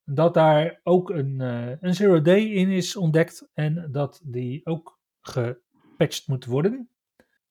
dat 0.03 0.33
daar 0.33 0.79
ook 0.83 1.09
een, 1.09 1.41
eh, 1.41 1.71
een 1.79 1.93
zero 1.93 2.21
day 2.21 2.41
in 2.41 2.69
is 2.69 2.95
ontdekt 2.95 3.49
en 3.53 3.87
dat 3.91 4.21
die 4.23 4.65
ook 4.65 4.99
gepatcht 5.21 6.27
moet 6.27 6.45
worden. 6.45 6.90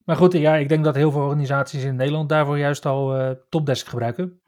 Maar 0.04 0.16
goed, 0.16 0.32
ja, 0.32 0.56
ik 0.56 0.68
denk 0.68 0.84
dat 0.84 0.94
heel 0.94 1.10
veel 1.10 1.20
organisaties 1.20 1.84
in 1.84 1.96
Nederland 1.96 2.28
daarvoor 2.28 2.58
juist 2.58 2.86
al 2.86 3.16
eh, 3.16 3.30
Topdesk 3.48 3.86
gebruiken. 3.86 4.40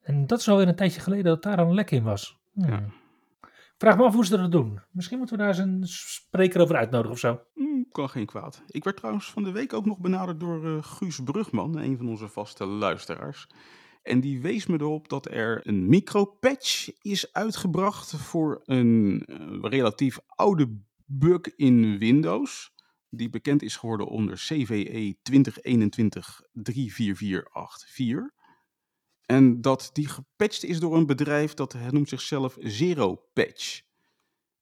En 0.00 0.26
dat 0.26 0.38
is 0.38 0.48
alweer 0.48 0.68
een 0.68 0.76
tijdje 0.76 1.00
geleden 1.00 1.24
dat 1.24 1.42
daar 1.42 1.58
een 1.58 1.74
lek 1.74 1.90
in 1.90 2.02
was. 2.02 2.40
Hmm. 2.52 2.68
Ja. 2.68 2.82
Vraag 3.78 3.96
me 3.96 4.04
af 4.04 4.14
hoe 4.14 4.26
ze 4.26 4.36
dat 4.36 4.52
doen. 4.52 4.80
Misschien 4.90 5.18
moeten 5.18 5.36
we 5.36 5.42
daar 5.42 5.52
eens 5.52 5.62
een 5.62 5.82
spreker 5.86 6.60
over 6.60 6.76
uitnodigen 6.76 7.12
of 7.12 7.18
zo. 7.18 7.40
Hmm, 7.54 7.86
kan 7.92 8.08
geen 8.08 8.26
kwaad. 8.26 8.62
Ik 8.66 8.84
werd 8.84 8.96
trouwens 8.96 9.30
van 9.30 9.42
de 9.42 9.52
week 9.52 9.72
ook 9.72 9.86
nog 9.86 9.98
benaderd 9.98 10.40
door 10.40 10.66
eh, 10.66 10.82
Guus 10.82 11.20
Brugman, 11.24 11.78
een 11.78 11.96
van 11.96 12.08
onze 12.08 12.28
vaste 12.28 12.64
luisteraars. 12.66 13.46
En 14.02 14.20
die 14.20 14.40
wees 14.40 14.66
me 14.66 14.80
erop 14.80 15.08
dat 15.08 15.30
er 15.30 15.60
een 15.66 15.88
micropatch 15.88 16.90
is 17.02 17.32
uitgebracht 17.32 18.16
voor 18.16 18.62
een 18.64 19.22
eh, 19.26 19.36
relatief 19.60 20.18
oude 20.26 20.78
bug 21.04 21.40
in 21.56 21.98
Windows. 21.98 22.72
Die 23.10 23.30
bekend 23.30 23.62
is 23.62 23.76
geworden 23.76 24.06
onder 24.06 24.36
CVE 24.36 25.16
2021-34484. 25.22 25.30
En 29.24 29.60
dat 29.60 29.90
die 29.92 30.08
gepatcht 30.08 30.64
is 30.64 30.80
door 30.80 30.96
een 30.96 31.06
bedrijf 31.06 31.54
dat 31.54 31.72
het 31.72 31.92
noemt 31.92 32.08
zichzelf 32.08 32.56
Zero 32.60 33.22
Patch. 33.32 33.86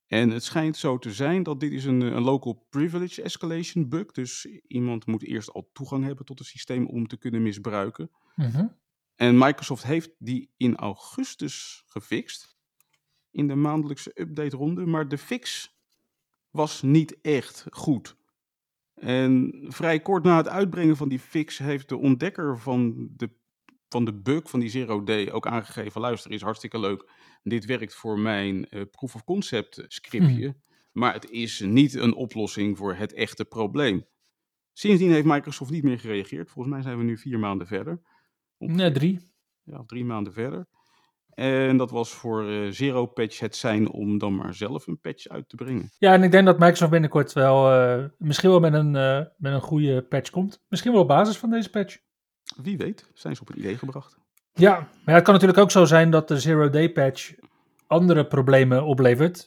En 0.06 0.30
het 0.30 0.44
schijnt 0.44 0.76
zo 0.76 0.98
te 0.98 1.12
zijn 1.12 1.42
dat 1.42 1.60
dit 1.60 1.72
is 1.72 1.84
een, 1.84 2.02
eh, 2.02 2.08
een 2.08 2.22
local 2.22 2.66
privilege 2.70 3.22
escalation 3.22 3.88
bug. 3.88 4.12
Dus 4.12 4.48
iemand 4.66 5.06
moet 5.06 5.22
eerst 5.22 5.52
al 5.52 5.70
toegang 5.72 6.04
hebben 6.04 6.24
tot 6.24 6.38
het 6.38 6.48
systeem 6.48 6.86
om 6.86 7.06
te 7.06 7.16
kunnen 7.16 7.42
misbruiken. 7.42 8.10
Mhm. 8.34 8.66
En 9.14 9.38
Microsoft 9.38 9.82
heeft 9.82 10.10
die 10.18 10.50
in 10.56 10.76
augustus 10.76 11.84
gefixt. 11.86 12.56
In 13.30 13.48
de 13.48 13.54
maandelijkse 13.54 14.10
update 14.14 14.56
ronde. 14.56 14.86
Maar 14.86 15.08
de 15.08 15.18
fix 15.18 15.74
was 16.50 16.82
niet 16.82 17.20
echt 17.20 17.66
goed. 17.70 18.16
En 19.00 19.54
vrij 19.68 20.00
kort 20.00 20.24
na 20.24 20.36
het 20.36 20.48
uitbrengen 20.48 20.96
van 20.96 21.08
die 21.08 21.18
fix 21.18 21.58
heeft 21.58 21.88
de 21.88 21.96
ontdekker 21.96 22.58
van 22.58 23.08
de, 23.16 23.30
van 23.88 24.04
de 24.04 24.14
bug 24.14 24.50
van 24.50 24.60
die 24.60 24.68
Zero 24.68 25.04
Day 25.04 25.30
ook 25.30 25.46
aangegeven. 25.46 26.00
Luister, 26.00 26.30
is 26.30 26.42
hartstikke 26.42 26.78
leuk. 26.78 27.10
Dit 27.42 27.64
werkt 27.64 27.94
voor 27.94 28.18
mijn 28.18 28.68
eh, 28.68 28.82
proof 28.90 29.14
of 29.14 29.24
concept 29.24 29.84
scriptje. 29.88 30.56
Maar 30.92 31.12
het 31.12 31.30
is 31.30 31.60
niet 31.60 31.94
een 31.94 32.14
oplossing 32.14 32.76
voor 32.76 32.94
het 32.94 33.12
echte 33.12 33.44
probleem. 33.44 34.06
Sindsdien 34.72 35.10
heeft 35.10 35.26
Microsoft 35.26 35.70
niet 35.70 35.82
meer 35.82 35.98
gereageerd. 35.98 36.50
Volgens 36.50 36.74
mij 36.74 36.82
zijn 36.82 36.98
we 36.98 37.04
nu 37.04 37.18
vier 37.18 37.38
maanden 37.38 37.66
verder. 37.66 38.00
Nee, 38.58 38.90
drie. 38.90 39.20
Ja, 39.62 39.84
drie 39.86 40.04
maanden 40.04 40.32
verder. 40.32 40.66
En 41.36 41.76
dat 41.76 41.90
was 41.90 42.10
voor 42.10 42.48
eh, 42.48 42.70
Zero 42.70 43.06
Patch 43.06 43.40
het 43.40 43.56
zijn 43.56 43.90
om 43.90 44.18
dan 44.18 44.34
maar 44.34 44.54
zelf 44.54 44.86
een 44.86 45.00
patch 45.00 45.28
uit 45.28 45.48
te 45.48 45.56
brengen. 45.56 45.92
Ja, 45.98 46.12
en 46.12 46.22
ik 46.22 46.30
denk 46.30 46.46
dat 46.46 46.58
Microsoft 46.58 46.90
binnenkort 46.90 47.32
wel, 47.32 47.72
eh, 47.72 48.04
misschien 48.18 48.50
wel 48.50 48.60
met 48.60 48.72
een, 48.72 48.96
eh, 48.96 49.20
met 49.36 49.52
een 49.52 49.60
goede 49.60 50.02
patch 50.02 50.30
komt. 50.30 50.64
Misschien 50.68 50.92
wel 50.92 51.00
op 51.00 51.08
basis 51.08 51.36
van 51.36 51.50
deze 51.50 51.70
patch. 51.70 51.98
Wie 52.62 52.76
weet, 52.76 53.10
zijn 53.14 53.34
ze 53.34 53.40
op 53.40 53.48
het 53.48 53.56
idee 53.56 53.78
gebracht. 53.78 54.18
Ja, 54.52 54.72
maar 54.74 54.88
ja, 55.04 55.12
het 55.12 55.22
kan 55.22 55.32
natuurlijk 55.32 55.60
ook 55.60 55.70
zo 55.70 55.84
zijn 55.84 56.10
dat 56.10 56.28
de 56.28 56.40
Zero 56.40 56.70
Day 56.70 56.92
patch 56.92 57.34
andere 57.86 58.26
problemen 58.26 58.84
oplevert. 58.84 59.46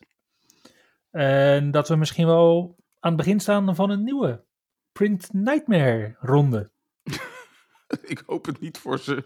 En 1.12 1.72
dat 1.72 1.88
we 1.88 1.96
misschien 1.96 2.26
wel 2.26 2.76
aan 3.00 3.12
het 3.12 3.22
begin 3.22 3.40
staan 3.40 3.76
van 3.76 3.90
een 3.90 4.04
nieuwe 4.04 4.44
Print 4.92 5.34
Nightmare 5.34 6.16
ronde. 6.20 6.72
Ik 8.02 8.24
hoop 8.26 8.46
het 8.46 8.60
niet 8.60 8.78
voor 8.78 9.00
ze. 9.00 9.24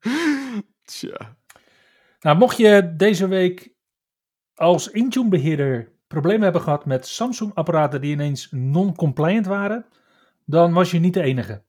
Tja. 0.84 1.36
Nou, 2.20 2.38
mocht 2.38 2.56
je 2.56 2.94
deze 2.96 3.28
week 3.28 3.74
als 4.54 4.90
Intune 4.90 5.28
beheerder 5.28 5.92
problemen 6.06 6.42
hebben 6.42 6.60
gehad 6.60 6.86
met 6.86 7.06
Samsung 7.06 7.54
apparaten 7.54 8.00
die 8.00 8.12
ineens 8.12 8.48
non-compliant 8.50 9.46
waren, 9.46 9.86
dan 10.44 10.72
was 10.72 10.90
je 10.90 10.98
niet 10.98 11.14
de 11.14 11.22
enige. 11.22 11.62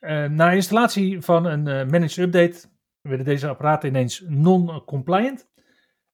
Uh, 0.00 0.24
na 0.24 0.50
installatie 0.50 1.20
van 1.20 1.44
een 1.44 1.66
uh, 1.66 1.90
managed 1.90 2.16
update 2.16 2.68
werden 3.00 3.26
deze 3.26 3.48
apparaten 3.48 3.88
ineens 3.88 4.24
non-compliant. 4.28 5.48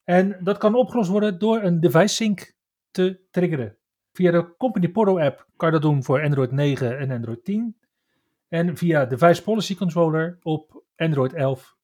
En 0.03 0.37
dat 0.43 0.57
kan 0.57 0.75
opgelost 0.75 1.09
worden 1.09 1.39
door 1.39 1.61
een 1.63 1.79
device 1.79 2.15
sync 2.15 2.55
te 2.91 3.19
triggeren. 3.31 3.77
Via 4.13 4.31
de 4.31 4.55
Company 4.57 4.89
Portal 4.89 5.21
app 5.21 5.47
kan 5.55 5.67
je 5.67 5.73
dat 5.73 5.81
doen 5.81 6.03
voor 6.03 6.23
Android 6.23 6.51
9 6.51 6.99
en 6.99 7.11
Android 7.11 7.43
10. 7.43 7.77
En 8.47 8.77
via 8.77 9.05
Device 9.05 9.43
Policy 9.43 9.75
Controller 9.75 10.37
op 10.41 10.83
Android 10.95 11.33
11 11.33 11.76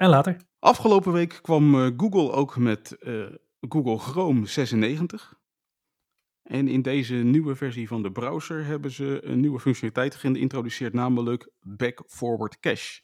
en 0.00 0.08
later. 0.08 0.36
Afgelopen 0.58 1.12
week 1.12 1.38
kwam 1.42 1.74
uh, 1.74 1.90
Google 1.96 2.32
ook 2.32 2.56
met 2.56 2.96
uh, 3.00 3.26
Google 3.60 3.98
Chrome 3.98 4.46
96. 4.46 5.34
En 6.42 6.68
in 6.68 6.82
deze 6.82 7.14
nieuwe 7.14 7.54
versie 7.54 7.88
van 7.88 8.02
de 8.02 8.12
browser 8.12 8.64
hebben 8.64 8.90
ze 8.90 9.20
een 9.22 9.40
nieuwe 9.40 9.60
functionaliteit 9.60 10.14
geïntroduceerd, 10.14 10.92
namelijk 10.92 11.50
Back 11.60 12.02
Forward 12.06 12.58
Cache. 12.60 13.00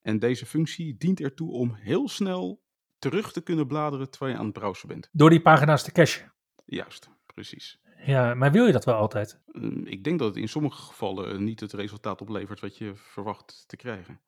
En 0.00 0.18
deze 0.18 0.46
functie 0.46 0.96
dient 0.96 1.20
ertoe 1.20 1.52
om 1.52 1.74
heel 1.74 2.08
snel 2.08 2.62
terug 2.98 3.32
te 3.32 3.40
kunnen 3.40 3.66
bladeren 3.66 4.10
terwijl 4.10 4.32
je 4.32 4.38
aan 4.38 4.46
het 4.46 4.58
browsen 4.58 4.88
bent. 4.88 5.08
Door 5.12 5.30
die 5.30 5.42
pagina's 5.42 5.82
te 5.82 5.92
cachen. 5.92 6.34
Juist, 6.64 7.08
precies. 7.34 7.80
Ja, 8.04 8.34
maar 8.34 8.52
wil 8.52 8.66
je 8.66 8.72
dat 8.72 8.84
wel 8.84 8.94
altijd? 8.94 9.40
Mm, 9.46 9.86
Ik 9.86 10.04
denk 10.04 10.18
dat 10.18 10.28
het 10.28 10.36
in 10.36 10.48
sommige 10.48 10.82
gevallen 10.82 11.44
niet 11.44 11.60
het 11.60 11.72
resultaat 11.72 12.20
oplevert 12.20 12.60
wat 12.60 12.78
je 12.78 12.92
verwacht 12.94 13.64
te 13.66 13.76
krijgen. 13.76 14.20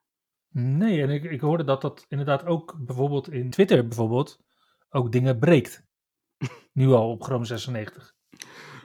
Nee, 0.52 1.02
en 1.02 1.10
ik, 1.10 1.24
ik 1.24 1.40
hoorde 1.40 1.64
dat 1.64 1.80
dat 1.80 2.06
inderdaad 2.08 2.44
ook 2.44 2.76
bijvoorbeeld 2.78 3.32
in 3.32 3.50
Twitter 3.50 3.86
bijvoorbeeld 3.88 4.40
ook 4.88 5.12
dingen 5.12 5.38
breekt. 5.38 5.86
nu 6.72 6.86
al 6.86 7.10
op 7.10 7.22
Chrome 7.22 7.44
96. 7.44 8.14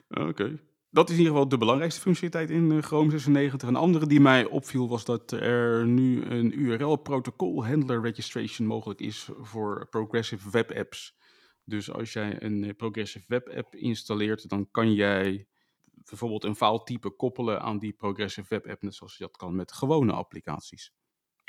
Oké. 0.07 0.59
Dat 0.89 1.09
is 1.09 1.15
in 1.15 1.21
ieder 1.21 1.33
geval 1.33 1.49
de 1.49 1.57
belangrijkste 1.57 2.01
functionaliteit 2.01 2.49
in 2.49 2.71
uh, 2.71 2.81
Chrome 2.81 3.09
96. 3.09 3.69
Een 3.69 3.75
andere 3.75 4.07
die 4.07 4.19
mij 4.19 4.45
opviel 4.45 4.89
was 4.89 5.05
dat 5.05 5.31
er 5.31 5.87
nu 5.87 6.25
een 6.25 6.59
URL 6.59 6.95
protocol 6.95 7.65
handler 7.65 8.01
registration 8.01 8.67
mogelijk 8.67 8.99
is 8.99 9.29
voor 9.39 9.87
progressive 9.89 10.49
web 10.49 10.71
apps. 10.71 11.17
Dus 11.63 11.91
als 11.91 12.13
jij 12.13 12.41
een 12.43 12.63
uh, 12.63 12.73
progressive 12.77 13.25
web 13.27 13.49
app 13.49 13.75
installeert, 13.75 14.49
dan 14.49 14.71
kan 14.71 14.93
jij 14.93 15.47
bijvoorbeeld 15.91 16.43
een 16.43 16.55
filetype 16.55 17.09
koppelen 17.09 17.61
aan 17.61 17.79
die 17.79 17.93
progressive 17.93 18.47
web 18.49 18.67
app, 18.67 18.81
net 18.81 18.95
zoals 18.95 19.17
je 19.17 19.23
dat 19.23 19.37
kan 19.37 19.55
met 19.55 19.71
gewone 19.71 20.13
applicaties. 20.13 20.93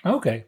Oké. 0.02 0.14
Okay. 0.14 0.46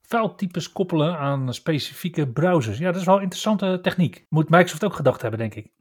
Filetypes 0.00 0.72
koppelen 0.72 1.18
aan 1.18 1.54
specifieke 1.54 2.32
browsers. 2.32 2.78
Ja, 2.78 2.90
dat 2.90 3.00
is 3.00 3.06
wel 3.06 3.16
een 3.16 3.22
interessante 3.22 3.78
techniek. 3.82 4.24
Moet 4.28 4.48
Microsoft 4.48 4.84
ook 4.84 4.94
gedacht 4.94 5.22
hebben, 5.22 5.38
denk 5.38 5.54
ik. 5.54 5.72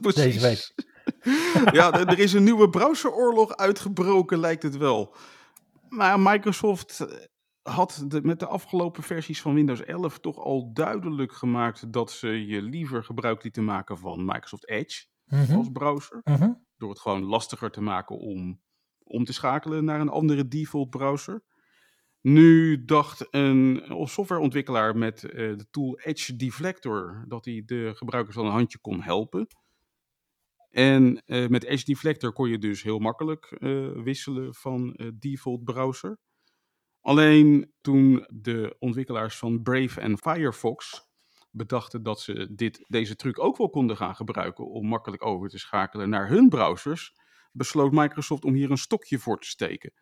Deze 0.14 0.40
week. 0.40 0.74
ja, 1.78 1.92
er 1.92 2.18
is 2.18 2.32
een 2.32 2.44
nieuwe 2.44 2.70
browseroorlog 2.70 3.56
uitgebroken, 3.56 4.38
lijkt 4.38 4.62
het 4.62 4.76
wel. 4.76 5.14
Maar 5.88 6.20
Microsoft 6.20 7.00
eh, 7.00 7.16
had 7.62 8.04
de, 8.08 8.22
met 8.22 8.38
de 8.38 8.46
afgelopen 8.46 9.02
versies 9.02 9.40
van 9.40 9.54
Windows 9.54 9.84
11 9.84 10.18
toch 10.18 10.38
al 10.38 10.72
duidelijk 10.72 11.32
gemaakt 11.32 11.92
dat 11.92 12.10
ze 12.10 12.46
je 12.46 12.62
liever 12.62 13.04
gebruik 13.04 13.42
lieten 13.42 13.64
maken 13.64 13.98
van 13.98 14.24
Microsoft 14.24 14.68
Edge 14.68 15.06
mm 15.24 15.44
-hmm. 15.44 15.56
als 15.56 15.68
browser. 15.72 16.20
Mm 16.24 16.34
-hmm. 16.34 16.64
Door 16.76 16.90
het 16.90 17.00
gewoon 17.00 17.24
lastiger 17.24 17.70
te 17.70 17.80
maken 17.80 18.18
om 18.18 18.62
om 19.04 19.24
te 19.24 19.32
schakelen 19.32 19.84
naar 19.84 20.00
een 20.00 20.08
andere 20.08 20.48
default 20.48 20.90
browser. 20.90 21.42
Nu 22.26 22.84
dacht 22.84 23.26
een 23.30 23.82
softwareontwikkelaar 24.02 24.96
met 24.96 25.22
uh, 25.22 25.30
de 25.32 25.66
tool 25.70 25.98
Edge 25.98 26.36
Deflector 26.36 27.24
dat 27.28 27.44
hij 27.44 27.62
de 27.66 27.92
gebruikers 27.94 28.36
al 28.36 28.44
een 28.44 28.50
handje 28.52 28.78
kon 28.78 29.02
helpen. 29.02 29.46
En 30.70 31.22
uh, 31.26 31.48
met 31.48 31.64
Edge 31.64 31.84
Deflector 31.84 32.32
kon 32.32 32.48
je 32.48 32.58
dus 32.58 32.82
heel 32.82 32.98
makkelijk 32.98 33.56
uh, 33.58 34.02
wisselen 34.02 34.54
van 34.54 34.98
default 35.14 35.64
browser. 35.64 36.18
Alleen 37.00 37.72
toen 37.80 38.26
de 38.28 38.76
ontwikkelaars 38.78 39.36
van 39.36 39.62
Brave 39.62 40.00
en 40.00 40.18
Firefox 40.18 41.08
bedachten 41.50 42.02
dat 42.02 42.20
ze 42.20 42.54
dit, 42.54 42.84
deze 42.88 43.16
truc 43.16 43.38
ook 43.38 43.56
wel 43.56 43.70
konden 43.70 43.96
gaan 43.96 44.14
gebruiken 44.16 44.70
om 44.70 44.86
makkelijk 44.86 45.26
over 45.26 45.48
te 45.48 45.58
schakelen 45.58 46.08
naar 46.08 46.28
hun 46.28 46.48
browsers, 46.48 47.12
besloot 47.52 47.92
Microsoft 47.92 48.44
om 48.44 48.54
hier 48.54 48.70
een 48.70 48.78
stokje 48.78 49.18
voor 49.18 49.40
te 49.40 49.48
steken. 49.48 49.92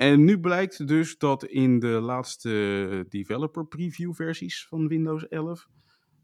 En 0.00 0.24
nu 0.24 0.40
blijkt 0.40 0.86
dus 0.86 1.18
dat 1.18 1.44
in 1.44 1.78
de 1.78 1.86
laatste 1.86 3.06
developer 3.08 3.66
preview 3.66 4.14
versies 4.14 4.66
van 4.68 4.88
Windows 4.88 5.28
11 5.28 5.68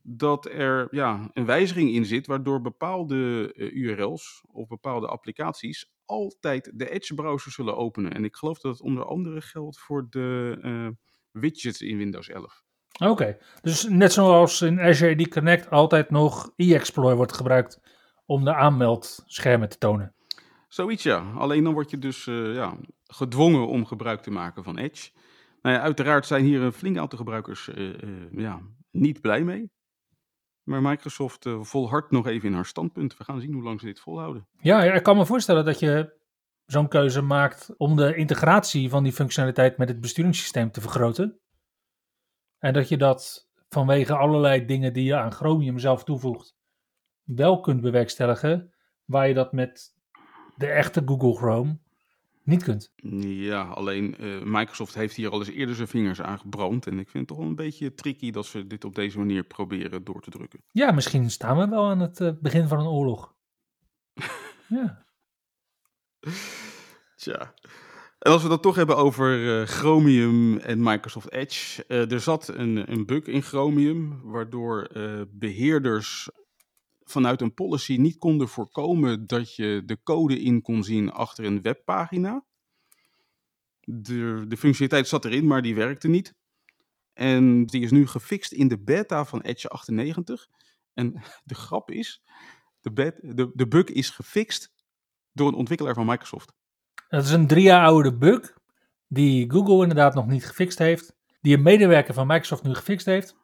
dat 0.03 0.47
er 0.47 0.89
ja, 0.91 1.31
een 1.33 1.47
wijziging 1.47 1.91
in 1.91 2.05
zit 2.05 2.27
waardoor 2.27 2.61
bepaalde 2.61 3.53
uh, 3.55 3.73
URL's 3.73 4.45
of 4.53 4.67
bepaalde 4.69 5.07
applicaties 5.07 5.91
altijd 6.05 6.71
de 6.75 6.91
Edge 6.91 7.15
browser 7.15 7.53
zullen 7.53 7.77
openen. 7.77 8.13
En 8.13 8.25
ik 8.25 8.37
geloof 8.37 8.59
dat 8.59 8.73
het 8.73 8.83
onder 8.83 9.05
andere 9.05 9.41
geldt 9.41 9.79
voor 9.79 10.07
de 10.11 10.59
uh, 10.63 10.89
widgets 11.31 11.81
in 11.81 11.97
Windows 11.99 12.29
11. 12.29 12.63
Oké, 12.99 13.39
dus 13.61 13.89
net 13.89 14.13
zoals 14.13 14.63
in 14.63 14.81
Azure 14.81 15.23
AD 15.23 15.29
Connect 15.29 15.71
altijd 15.71 16.11
nog 16.11 16.53
e-explorer 16.57 17.17
wordt 17.17 17.37
gebruikt 17.37 17.81
om 18.27 18.45
de 18.45 18.55
aanmeldschermen 18.55 19.69
te 19.69 19.79
tonen. 19.79 20.16
Zoiets 20.77 21.03
ja, 21.03 21.33
alleen 21.35 21.65
dan 21.65 21.73
word 21.73 21.91
je 21.91 21.99
dus 21.99 22.27
uh, 22.27 22.55
ja, 22.55 22.77
gedwongen 23.07 23.67
om 23.69 23.87
gebruik 23.87 24.23
te 24.23 24.31
maken 24.31 24.65
van 24.65 24.79
Edge. 24.79 25.11
Nou 25.63 25.77
ja, 25.77 25.83
uiteraard 25.83 26.27
zijn 26.27 26.45
hier 26.45 26.61
een 26.61 26.73
flink 26.73 26.99
aantal 26.99 27.19
gebruikers 27.19 27.69
uh, 27.69 27.95
ja, 28.31 28.61
niet 28.91 29.21
blij 29.21 29.43
mee. 29.45 29.71
Maar 30.63 30.83
Microsoft 30.83 31.49
volhardt 31.61 32.11
nog 32.11 32.27
even 32.27 32.49
in 32.49 32.55
haar 32.55 32.67
standpunt. 32.67 33.17
We 33.17 33.25
gaan 33.25 33.41
zien 33.41 33.53
hoe 33.53 33.63
lang 33.63 33.81
ze 33.81 33.87
dit 33.87 34.01
volhouden. 34.01 34.49
Ja, 34.61 34.83
ik 34.83 35.03
kan 35.03 35.17
me 35.17 35.27
voorstellen 35.27 35.65
dat 35.65 35.79
je 35.79 36.19
zo'n 36.67 36.89
keuze 36.89 37.23
maakt 37.23 37.75
om 37.77 37.97
de 37.97 38.15
integratie 38.15 38.89
van 38.89 39.03
die 39.03 39.13
functionaliteit 39.13 39.79
met 39.79 39.89
het 39.89 40.01
besturingssysteem 40.01 40.71
te 40.71 40.81
vergroten. 40.81 41.41
En 42.59 42.73
dat 42.73 42.89
je 42.89 42.97
dat 42.97 43.51
vanwege 43.69 44.17
allerlei 44.17 44.65
dingen 44.65 44.93
die 44.93 45.05
je 45.05 45.17
aan 45.17 45.33
Chromium 45.33 45.79
zelf 45.79 46.05
toevoegt, 46.05 46.57
wel 47.23 47.61
kunt 47.61 47.81
bewerkstelligen, 47.81 48.75
waar 49.05 49.29
je 49.29 49.35
dat 49.35 49.53
met 49.53 49.96
de 50.57 50.67
echte 50.67 51.03
Google 51.07 51.35
Chrome 51.35 51.79
niet 52.47 52.63
kunt. 52.63 52.93
Ja, 53.21 53.63
alleen 53.63 54.15
uh, 54.21 54.43
Microsoft 54.43 54.95
heeft 54.95 55.17
hier 55.17 55.31
al 55.31 55.39
eens 55.39 55.49
eerder 55.49 55.75
zijn 55.75 55.89
vingers 55.89 56.21
aan 56.21 56.39
gebrand. 56.39 56.87
En 56.87 56.99
ik 56.99 57.09
vind 57.09 57.29
het 57.29 57.39
toch 57.39 57.47
een 57.47 57.55
beetje 57.55 57.95
tricky 57.95 58.31
dat 58.31 58.47
ze 58.47 58.67
dit 58.67 58.85
op 58.85 58.95
deze 58.95 59.19
manier 59.19 59.45
proberen 59.45 60.05
door 60.05 60.23
te 60.23 60.31
drukken. 60.31 60.61
Ja, 60.71 60.93
misschien 60.93 61.31
staan 61.31 61.59
we 61.59 61.69
wel 61.69 61.85
aan 61.85 62.01
het 62.01 62.21
uh, 62.21 62.31
begin 62.41 62.69
van 62.69 62.79
een 62.79 62.87
oorlog. 62.87 63.35
ja. 64.69 65.05
Tja. 67.17 67.55
En 68.19 68.33
als 68.33 68.43
we 68.43 68.49
dat 68.49 68.63
toch 68.63 68.77
hebben 68.77 68.97
over 68.97 69.61
uh, 69.61 69.67
Chromium 69.67 70.59
en 70.59 70.83
Microsoft 70.83 71.33
Edge. 71.33 71.85
er 71.87 72.21
zat 72.21 72.49
een, 72.49 72.93
een 72.93 73.07
bug 73.07 73.25
in 73.25 73.43
Chromium, 73.43 74.21
waardoor 74.23 74.89
beheerders 75.31 76.29
vanuit 77.07 77.41
een 77.41 77.55
policy 77.55 77.97
niet 77.97 78.19
konden 78.19 78.49
voorkomen 78.49 79.27
dat 79.27 79.55
je 79.55 79.83
de 79.85 79.99
code 80.03 80.41
in 80.41 80.63
kon 80.63 80.85
zien 80.85 81.11
achter 81.11 81.45
een 81.45 81.63
webpagina. 81.63 82.45
De, 83.81 84.45
de 84.49 84.57
functionaliteit 84.57 85.09
zat 85.09 85.25
erin, 85.25 85.47
maar 85.47 85.63
die 85.63 85.75
werkte 85.75 86.09
niet. 86.09 86.35
En 87.13 87.67
die 87.67 87.83
is 87.83 87.91
nu 87.91 88.07
gefixt 88.07 88.53
in 88.53 88.69
de 88.69 88.79
beta 88.79 89.25
van 89.25 89.41
Edge 89.41 89.69
98. 89.69 90.49
En 90.95 91.23
de 91.45 91.55
grap 91.55 91.91
is, 91.91 92.23
de, 92.81 92.93
de, 93.21 93.51
de 93.55 93.69
bug 93.69 93.85
is 93.85 94.11
gefixt 94.11 94.73
door 95.33 95.49
een 95.49 95.55
ontwikkelaar 95.55 95.95
van 95.95 96.07
Microsoft. 96.07 96.53
Dat 97.09 97.25
is 97.25 97.31
een 97.31 97.47
drie 97.47 97.63
jaar 97.63 97.87
oude 97.87 98.17
bug, 98.17 98.59
die 99.09 99.51
Google 99.51 99.83
inderdaad 99.83 100.15
nog 100.15 100.27
niet 100.27 100.47
gefixt 100.47 100.79
heeft. 100.79 101.15
Die 101.41 101.57
een 101.57 101.63
medewerker 101.63 102.15
van 102.15 102.27
Microsoft 102.27 102.63
nu 102.63 102.75
gefixt 102.75 103.07
heeft. 103.07 103.37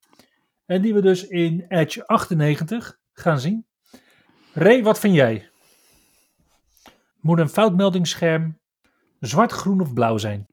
En 0.67 0.83
die 0.83 0.95
we 0.95 1.01
dus 1.01 1.27
in 1.27 1.65
Edge 1.69 2.07
98 2.07 3.01
gaan 3.13 3.41
zien. 3.41 3.67
Ray, 4.53 4.83
wat 4.83 4.99
vind 4.99 5.15
jij? 5.15 5.51
Moet 7.21 7.39
een 7.39 7.49
foutmeldingsscherm 7.49 8.61
zwart, 9.21 9.53
groen 9.53 9.81
of 9.81 9.93
blauw 9.93 10.19
zijn? 10.19 10.47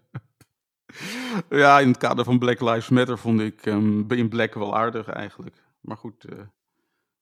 ja, 1.50 1.80
in 1.80 1.88
het 1.88 1.96
kader 1.96 2.24
van 2.24 2.38
Black 2.38 2.60
Lives 2.60 2.88
Matter 2.88 3.18
vond 3.18 3.40
ik 3.40 3.66
um, 3.66 4.10
in 4.10 4.28
Black 4.28 4.54
wel 4.54 4.76
aardig 4.76 5.08
eigenlijk. 5.08 5.62
Maar 5.80 5.96
goed, 5.96 6.30
uh, 6.30 6.40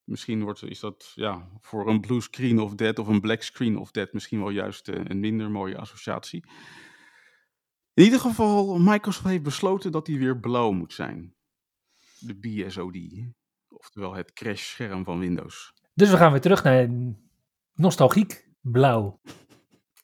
misschien 0.04 0.42
wordt, 0.42 0.62
is 0.62 0.80
dat 0.80 1.12
ja, 1.14 1.48
voor 1.60 1.88
een 1.88 2.00
blue 2.00 2.20
screen 2.20 2.58
of 2.58 2.74
dead 2.74 2.98
of 2.98 3.06
een 3.06 3.20
black 3.20 3.42
screen 3.42 3.76
of 3.76 3.90
dead 3.90 4.12
misschien 4.12 4.38
wel 4.38 4.50
juist 4.50 4.88
uh, 4.88 5.00
een 5.04 5.20
minder 5.20 5.50
mooie 5.50 5.78
associatie. 5.78 6.44
In 7.94 8.04
ieder 8.04 8.20
geval, 8.20 8.78
Microsoft 8.78 9.26
heeft 9.26 9.42
besloten 9.42 9.92
dat 9.92 10.06
hij 10.06 10.18
weer 10.18 10.40
blauw 10.40 10.72
moet 10.72 10.92
zijn. 10.92 11.34
De 12.18 12.34
BSOD. 12.34 12.96
Oftewel 13.82 14.14
het 14.14 14.32
crash-scherm 14.32 15.04
van 15.04 15.18
Windows. 15.18 15.72
Dus 15.94 16.10
we 16.10 16.16
gaan 16.16 16.30
weer 16.30 16.40
terug 16.40 16.62
naar 16.62 16.88
nostalgiek 17.74 18.48
blauw. 18.60 19.20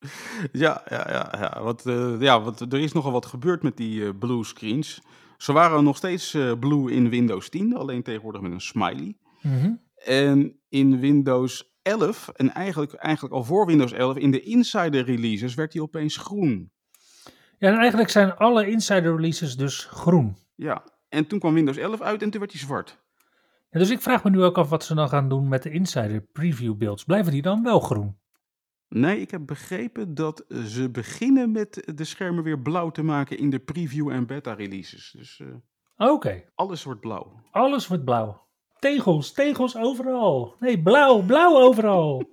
Ja, 0.52 0.82
ja, 0.88 1.10
ja, 1.10 1.34
ja. 1.38 1.62
Want, 1.62 1.86
eh, 1.86 2.20
ja, 2.20 2.40
want 2.40 2.60
er 2.60 2.80
is 2.80 2.92
nogal 2.92 3.12
wat 3.12 3.26
gebeurd 3.26 3.62
met 3.62 3.76
die 3.76 4.04
eh, 4.04 4.10
blue 4.18 4.44
screens. 4.44 5.00
Ze 5.36 5.52
waren 5.52 5.84
nog 5.84 5.96
steeds 5.96 6.34
eh, 6.34 6.52
blue 6.58 6.92
in 6.92 7.08
Windows 7.08 7.48
10, 7.48 7.76
alleen 7.76 8.02
tegenwoordig 8.02 8.40
met 8.40 8.52
een 8.52 8.60
smiley. 8.60 9.16
Mhm. 9.42 9.72
En 10.04 10.60
in 10.68 11.00
Windows 11.00 11.76
11, 11.82 12.28
en 12.28 12.54
eigenlijk, 12.54 12.92
eigenlijk 12.92 13.34
al 13.34 13.44
voor 13.44 13.66
Windows 13.66 13.92
11, 13.92 14.16
in 14.16 14.30
de 14.30 14.40
insider 14.40 15.04
releases 15.04 15.54
werd 15.54 15.72
die 15.72 15.82
opeens 15.82 16.16
groen. 16.16 16.72
Ja, 17.58 17.68
en 17.68 17.78
eigenlijk 17.78 18.10
zijn 18.10 18.34
alle 18.34 18.66
insider 18.66 19.14
releases 19.14 19.56
dus 19.56 19.84
groen. 19.84 20.36
Ja, 20.54 20.84
en 21.08 21.26
toen 21.26 21.38
kwam 21.38 21.54
Windows 21.54 21.76
11 21.76 22.00
uit 22.00 22.22
en 22.22 22.30
toen 22.30 22.40
werd 22.40 22.52
die 22.52 22.60
zwart. 22.60 22.98
Ja, 23.70 23.78
dus 23.78 23.90
ik 23.90 24.00
vraag 24.00 24.24
me 24.24 24.30
nu 24.30 24.42
ook 24.42 24.58
af 24.58 24.68
wat 24.68 24.84
ze 24.84 24.94
dan 24.94 25.08
gaan 25.08 25.28
doen 25.28 25.48
met 25.48 25.62
de 25.62 25.70
insider 25.70 26.20
preview 26.20 26.76
builds. 26.76 27.04
Blijven 27.04 27.32
die 27.32 27.42
dan 27.42 27.62
wel 27.62 27.80
groen? 27.80 28.18
Nee, 28.88 29.20
ik 29.20 29.30
heb 29.30 29.46
begrepen 29.46 30.14
dat 30.14 30.44
ze 30.66 30.90
beginnen 30.90 31.52
met 31.52 31.82
de 31.94 32.04
schermen 32.04 32.44
weer 32.44 32.60
blauw 32.60 32.90
te 32.90 33.02
maken 33.02 33.38
in 33.38 33.50
de 33.50 33.58
preview 33.58 34.10
en 34.10 34.26
beta 34.26 34.52
releases. 34.52 35.14
Dus 35.16 35.40
eh, 35.96 36.10
Oké, 36.10 36.44
alles 36.54 36.84
wordt 36.84 37.00
blauw. 37.00 37.42
alles 37.50 37.86
wordt 37.86 38.04
blauw. 38.04 38.46
Tegels, 38.78 39.32
tegels 39.32 39.76
overal. 39.76 40.56
Nee, 40.58 40.82
blauw, 40.82 41.22
blauw 41.22 41.56
overal. 41.56 42.22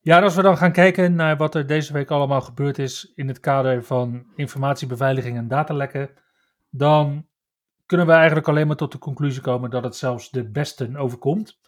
ja, 0.00 0.20
als 0.20 0.34
we 0.34 0.42
dan 0.42 0.56
gaan 0.56 0.72
kijken 0.72 1.14
naar 1.14 1.36
wat 1.36 1.54
er 1.54 1.66
deze 1.66 1.92
week 1.92 2.10
allemaal 2.10 2.40
gebeurd 2.40 2.78
is 2.78 3.12
in 3.14 3.28
het 3.28 3.40
kader 3.40 3.84
van 3.84 4.26
informatiebeveiliging 4.34 5.36
en 5.36 5.48
datalekken, 5.48 6.10
dan 6.70 7.26
kunnen 7.86 8.06
we 8.06 8.12
eigenlijk 8.12 8.48
alleen 8.48 8.66
maar 8.66 8.76
tot 8.76 8.92
de 8.92 8.98
conclusie 8.98 9.42
komen 9.42 9.70
dat 9.70 9.84
het 9.84 9.96
zelfs 9.96 10.30
de 10.30 10.50
besten 10.50 10.96
overkomt. 10.96 11.58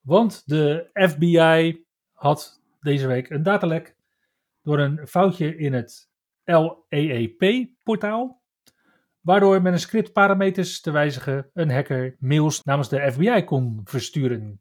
Want 0.00 0.42
de 0.46 0.90
FBI 0.92 1.84
had 2.12 2.62
deze 2.80 3.06
week 3.06 3.30
een 3.30 3.42
datalek 3.42 3.96
door 4.62 4.78
een 4.78 5.06
foutje 5.06 5.56
in 5.56 5.72
het 5.72 6.10
LAAP-portaal. 6.44 8.44
Waardoor 9.20 9.62
met 9.62 9.72
een 9.72 9.78
script 9.78 10.12
parameters 10.12 10.80
te 10.80 10.90
wijzigen 10.90 11.50
een 11.52 11.70
hacker 11.70 12.16
mails 12.18 12.62
namens 12.62 12.88
de 12.88 13.12
FBI 13.12 13.44
kon 13.44 13.80
versturen. 13.84 14.60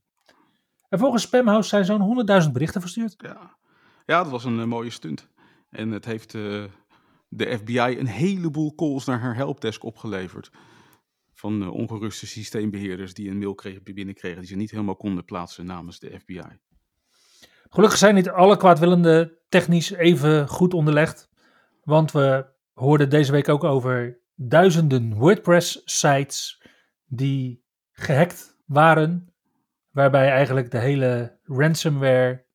En 0.89 0.99
volgens 0.99 1.23
Spamhouse 1.23 1.69
zijn 1.69 1.85
zo'n 1.85 2.25
100.000 2.43 2.51
berichten 2.51 2.81
verstuurd. 2.81 3.15
Ja, 3.17 3.57
ja 4.05 4.23
dat 4.23 4.31
was 4.31 4.43
een 4.43 4.59
eh, 4.59 4.65
mooie 4.65 4.89
stunt. 4.89 5.29
En 5.69 5.91
het 5.91 6.05
heeft 6.05 6.33
eh, 6.33 6.63
de 7.27 7.57
FBI 7.57 7.97
een 7.99 8.07
heleboel 8.07 8.75
calls 8.75 9.05
naar 9.05 9.19
haar 9.19 9.35
helpdesk 9.35 9.83
opgeleverd. 9.83 10.51
Van 11.35 11.61
eh, 11.61 11.73
ongeruste 11.73 12.27
systeembeheerders 12.27 13.13
die 13.13 13.29
een 13.29 13.37
mail 13.37 13.55
kregen, 13.55 13.83
binnenkregen 13.83 14.39
die 14.39 14.47
ze 14.47 14.55
niet 14.55 14.71
helemaal 14.71 14.95
konden 14.95 15.25
plaatsen 15.25 15.65
namens 15.65 15.99
de 15.99 16.19
FBI. 16.19 16.59
Gelukkig 17.69 17.97
zijn 17.97 18.15
niet 18.15 18.29
alle 18.29 18.57
kwaadwillenden 18.57 19.37
technisch 19.49 19.91
even 19.91 20.47
goed 20.47 20.73
onderlegd. 20.73 21.29
Want 21.83 22.11
we 22.11 22.45
hoorden 22.73 23.09
deze 23.09 23.31
week 23.31 23.49
ook 23.49 23.63
over 23.63 24.19
duizenden 24.35 25.13
WordPress-sites 25.13 26.61
die 27.05 27.63
gehackt 27.91 28.57
waren. 28.65 29.33
Waarbij 29.91 30.29
eigenlijk 30.29 30.71
de 30.71 30.77
hele 30.77 31.39
ransomware 31.43 32.45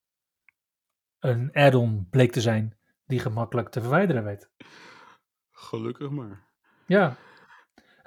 een 1.18 1.52
add-on 1.52 2.06
bleek 2.10 2.32
te 2.32 2.40
zijn 2.40 2.76
die 3.06 3.18
gemakkelijk 3.18 3.68
te 3.68 3.80
verwijderen 3.80 4.24
weet. 4.24 4.50
Gelukkig 5.50 6.10
maar. 6.10 6.42
Ja. 6.86 7.16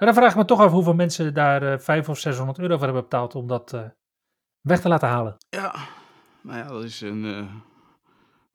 En 0.04 0.12
dan 0.12 0.18
vraag 0.18 0.32
ik 0.32 0.38
me 0.38 0.44
toch 0.44 0.60
af 0.60 0.72
hoeveel 0.72 0.94
mensen 0.94 1.34
daar 1.34 1.62
eh 1.62 1.78
500 1.78 2.08
of 2.08 2.18
600 2.18 2.58
euro 2.58 2.74
voor 2.76 2.84
hebben 2.84 3.02
betaald 3.02 3.34
om 3.34 3.46
dat 3.46 3.72
eh, 3.72 3.84
weg 4.60 4.80
te 4.80 4.88
laten 4.88 5.08
halen. 5.08 5.36
Ja, 5.48 5.74
nou 6.40 6.58
ja, 6.58 6.68
dat 6.68 6.84
is 6.84 7.00
een 7.00 7.24
eh, 7.24 7.54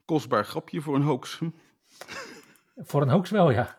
kostbaar 0.06 0.46
grapje 0.46 0.82
voor 0.82 0.96
een 0.96 1.02
hoax. 1.02 1.40
Voor 2.76 3.02
een 3.02 3.10
hoax 3.10 3.30
wel, 3.30 3.52
ja. 3.52 3.78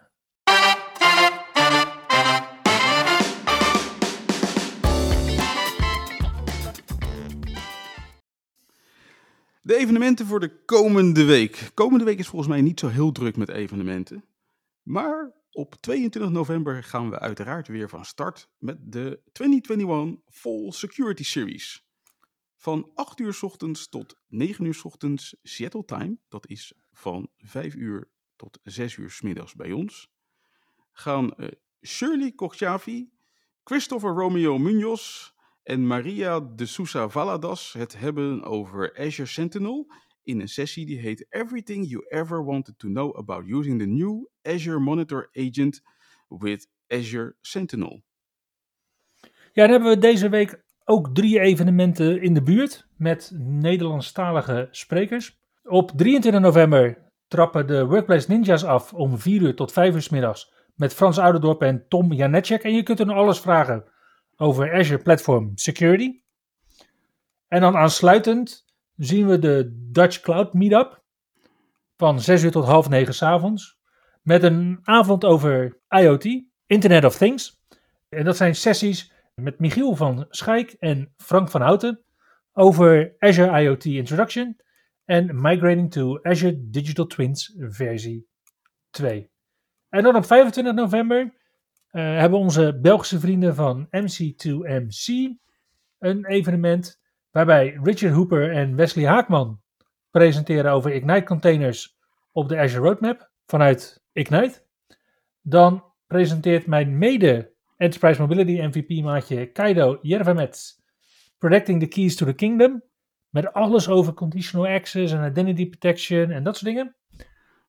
De 9.62 9.76
evenementen 9.76 10.26
voor 10.26 10.40
de 10.40 10.64
komende 10.64 11.24
week. 11.24 11.70
Komende 11.74 12.04
week 12.04 12.18
is 12.18 12.28
volgens 12.28 12.50
mij 12.50 12.60
niet 12.60 12.80
zo 12.80 12.88
heel 12.88 13.12
druk 13.12 13.36
met 13.36 13.48
evenementen. 13.48 14.24
Maar 14.82 15.39
op 15.52 15.74
22 15.74 16.30
november 16.30 16.84
gaan 16.84 17.10
we 17.10 17.18
uiteraard 17.18 17.68
weer 17.68 17.88
van 17.88 18.04
start 18.04 18.48
met 18.58 18.92
de 18.92 19.20
2021 19.32 20.20
Fall 20.28 20.70
Security 20.70 21.24
Series. 21.24 21.84
Van 22.56 22.90
8 22.94 23.20
uur 23.20 23.38
ochtends 23.40 23.88
tot 23.88 24.16
9 24.28 24.64
uur 24.64 24.80
ochtends 24.82 25.36
Seattle 25.42 25.84
time. 25.84 26.18
Dat 26.28 26.46
is 26.46 26.72
van 26.92 27.28
5 27.38 27.74
uur 27.74 28.10
tot 28.36 28.58
6 28.62 28.96
uur 28.96 29.10
's 29.10 29.20
middags 29.20 29.54
bij 29.54 29.72
ons. 29.72 30.10
Gaan 30.92 31.34
eh, 31.34 31.48
Shirley 31.82 32.32
Kochavi, 32.32 33.10
Christopher 33.64 34.10
Romeo 34.10 34.58
Munoz 34.58 35.30
en 35.62 35.86
Maria 35.86 36.40
de 36.40 36.66
Sousa 36.66 37.08
Valadas 37.08 37.72
het 37.72 37.98
hebben 37.98 38.42
over 38.42 38.98
Azure 38.98 39.28
Sentinel 39.28 39.92
in 40.22 40.40
een 40.40 40.48
sessie 40.48 40.86
die 40.86 40.98
heet 40.98 41.26
Everything 41.28 41.86
You 41.86 42.04
Ever 42.08 42.44
Wanted 42.44 42.78
to 42.78 42.88
Know 42.88 43.16
About 43.16 43.48
Using 43.48 43.78
the 43.78 43.86
New 43.86 44.26
Azure 44.42 44.78
Monitor 44.78 45.30
Agent 45.32 45.82
with 46.28 46.68
Azure 46.88 47.36
Sentinel. 47.40 48.02
Ja, 49.52 49.62
dan 49.62 49.70
hebben 49.70 49.88
we 49.88 49.98
deze 49.98 50.28
week 50.28 50.62
ook 50.84 51.14
drie 51.14 51.40
evenementen 51.40 52.22
in 52.22 52.34
de 52.34 52.42
buurt 52.42 52.86
met 52.96 53.30
Nederlandstalige 53.34 54.68
sprekers. 54.70 55.38
Op 55.62 55.90
23 55.96 56.40
november 56.40 56.98
trappen 57.28 57.66
de 57.66 57.86
Workplace 57.86 58.30
Ninjas 58.30 58.64
af 58.64 58.94
om 58.94 59.18
4 59.18 59.42
uur 59.42 59.54
tot 59.54 59.72
5 59.72 59.94
uur 59.94 60.02
's 60.02 60.08
middags 60.08 60.52
met 60.74 60.94
Frans 60.94 61.18
Ouderdorp 61.18 61.62
en 61.62 61.84
Tom 61.88 62.12
Janecek. 62.12 62.62
En 62.62 62.74
je 62.74 62.82
kunt 62.82 62.98
hun 62.98 63.10
alles 63.10 63.40
vragen 63.40 63.84
over 64.36 64.72
Azure 64.72 65.02
Platform 65.02 65.52
Security. 65.54 66.20
En 67.48 67.60
dan 67.60 67.76
aansluitend 67.76 68.64
zien 69.00 69.26
we 69.26 69.38
de 69.38 69.86
Dutch 69.92 70.20
Cloud 70.20 70.52
Meetup 70.52 71.02
van 71.96 72.20
6 72.20 72.42
uur 72.42 72.50
tot 72.50 72.64
half 72.64 72.88
9 72.88 73.14
s 73.14 73.22
avonds. 73.22 73.78
Met 74.22 74.42
een 74.42 74.78
avond 74.82 75.24
over 75.24 75.80
IoT, 75.88 76.44
Internet 76.66 77.04
of 77.04 77.16
Things. 77.16 77.60
En 78.08 78.24
dat 78.24 78.36
zijn 78.36 78.54
sessies 78.54 79.12
met 79.34 79.58
Michiel 79.58 79.96
van 79.96 80.26
Schaik 80.28 80.72
en 80.72 81.14
Frank 81.16 81.50
van 81.50 81.60
Houten 81.60 82.04
over 82.52 83.14
Azure 83.18 83.60
IoT 83.60 83.84
Introduction 83.84 84.60
en 85.04 85.40
Migrating 85.40 85.90
to 85.92 86.18
Azure 86.22 86.70
Digital 86.70 87.06
Twins 87.06 87.54
versie 87.58 88.28
2. 88.90 89.30
En 89.88 90.02
dan 90.02 90.16
op 90.16 90.24
25 90.24 90.74
november 90.74 91.34
eh, 91.90 92.02
hebben 92.02 92.38
onze 92.38 92.78
Belgische 92.82 93.20
vrienden 93.20 93.54
van 93.54 93.86
MC2MC 93.86 95.38
een 95.98 96.26
evenement 96.26 96.99
waarbij 97.30 97.78
Richard 97.82 98.14
Hooper 98.14 98.52
en 98.52 98.76
Wesley 98.76 99.06
Haakman 99.06 99.60
presenteren 100.10 100.72
over 100.72 100.92
Ignite 100.92 101.24
containers 101.24 101.98
op 102.32 102.48
de 102.48 102.58
Azure 102.58 102.82
Roadmap 102.82 103.30
vanuit 103.46 104.02
Ignite. 104.12 104.62
Dan 105.42 105.84
presenteert 106.06 106.66
mijn 106.66 106.98
mede 106.98 107.52
Enterprise 107.76 108.20
Mobility 108.20 108.60
MVP 108.60 109.04
maatje 109.04 109.46
Kaido 109.46 109.98
Jervamets 110.02 110.82
Protecting 111.38 111.80
the 111.80 111.86
Keys 111.86 112.16
to 112.16 112.26
the 112.26 112.32
Kingdom. 112.32 112.82
Met 113.28 113.52
alles 113.52 113.88
over 113.88 114.14
conditional 114.14 114.66
access 114.66 115.12
en 115.12 115.24
identity 115.24 115.68
protection 115.68 116.30
en 116.30 116.44
dat 116.44 116.56
soort 116.56 116.74
dingen. 116.74 116.96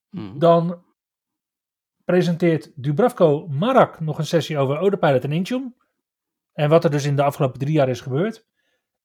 Mhm. 0.09 0.39
Dan 0.39 0.83
presenteert 2.05 2.71
Dubravko 2.75 3.47
Marak 3.47 3.99
nog 3.99 4.17
een 4.17 4.25
sessie 4.25 4.57
over 4.57 4.75
Autopilot 4.75 5.23
en 5.23 5.31
Intune. 5.31 5.73
En 6.53 6.69
wat 6.69 6.83
er 6.83 6.91
dus 6.91 7.05
in 7.05 7.15
de 7.15 7.23
afgelopen 7.23 7.59
drie 7.59 7.73
jaar 7.73 7.89
is 7.89 8.01
gebeurd. 8.01 8.49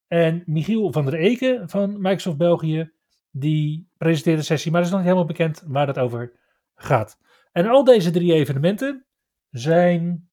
En 0.07 0.43
Michiel 0.45 0.91
van 0.91 1.05
der 1.05 1.13
Eken 1.13 1.69
van 1.69 2.01
Microsoft 2.01 2.37
België, 2.37 2.91
die 3.31 3.89
presenteert 3.97 4.37
een 4.37 4.43
sessie, 4.43 4.71
maar 4.71 4.79
het 4.81 4.89
is 4.89 4.95
nog 4.95 5.03
niet 5.03 5.13
helemaal 5.13 5.33
bekend 5.33 5.63
waar 5.67 5.87
het 5.87 5.99
over 5.99 6.33
gaat. 6.75 7.17
En 7.51 7.67
al 7.67 7.83
deze 7.83 8.11
drie 8.11 8.33
evenementen 8.33 9.05
zijn 9.49 10.29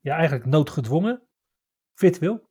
ja, 0.00 0.14
eigenlijk 0.14 0.46
noodgedwongen, 0.46 1.22
virtueel. 1.94 2.46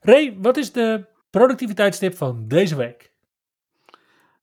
Ray, 0.00 0.36
wat 0.38 0.56
is 0.56 0.72
de 0.72 1.06
productiviteitstip 1.30 2.16
van 2.16 2.48
deze 2.48 2.76
week? 2.76 3.07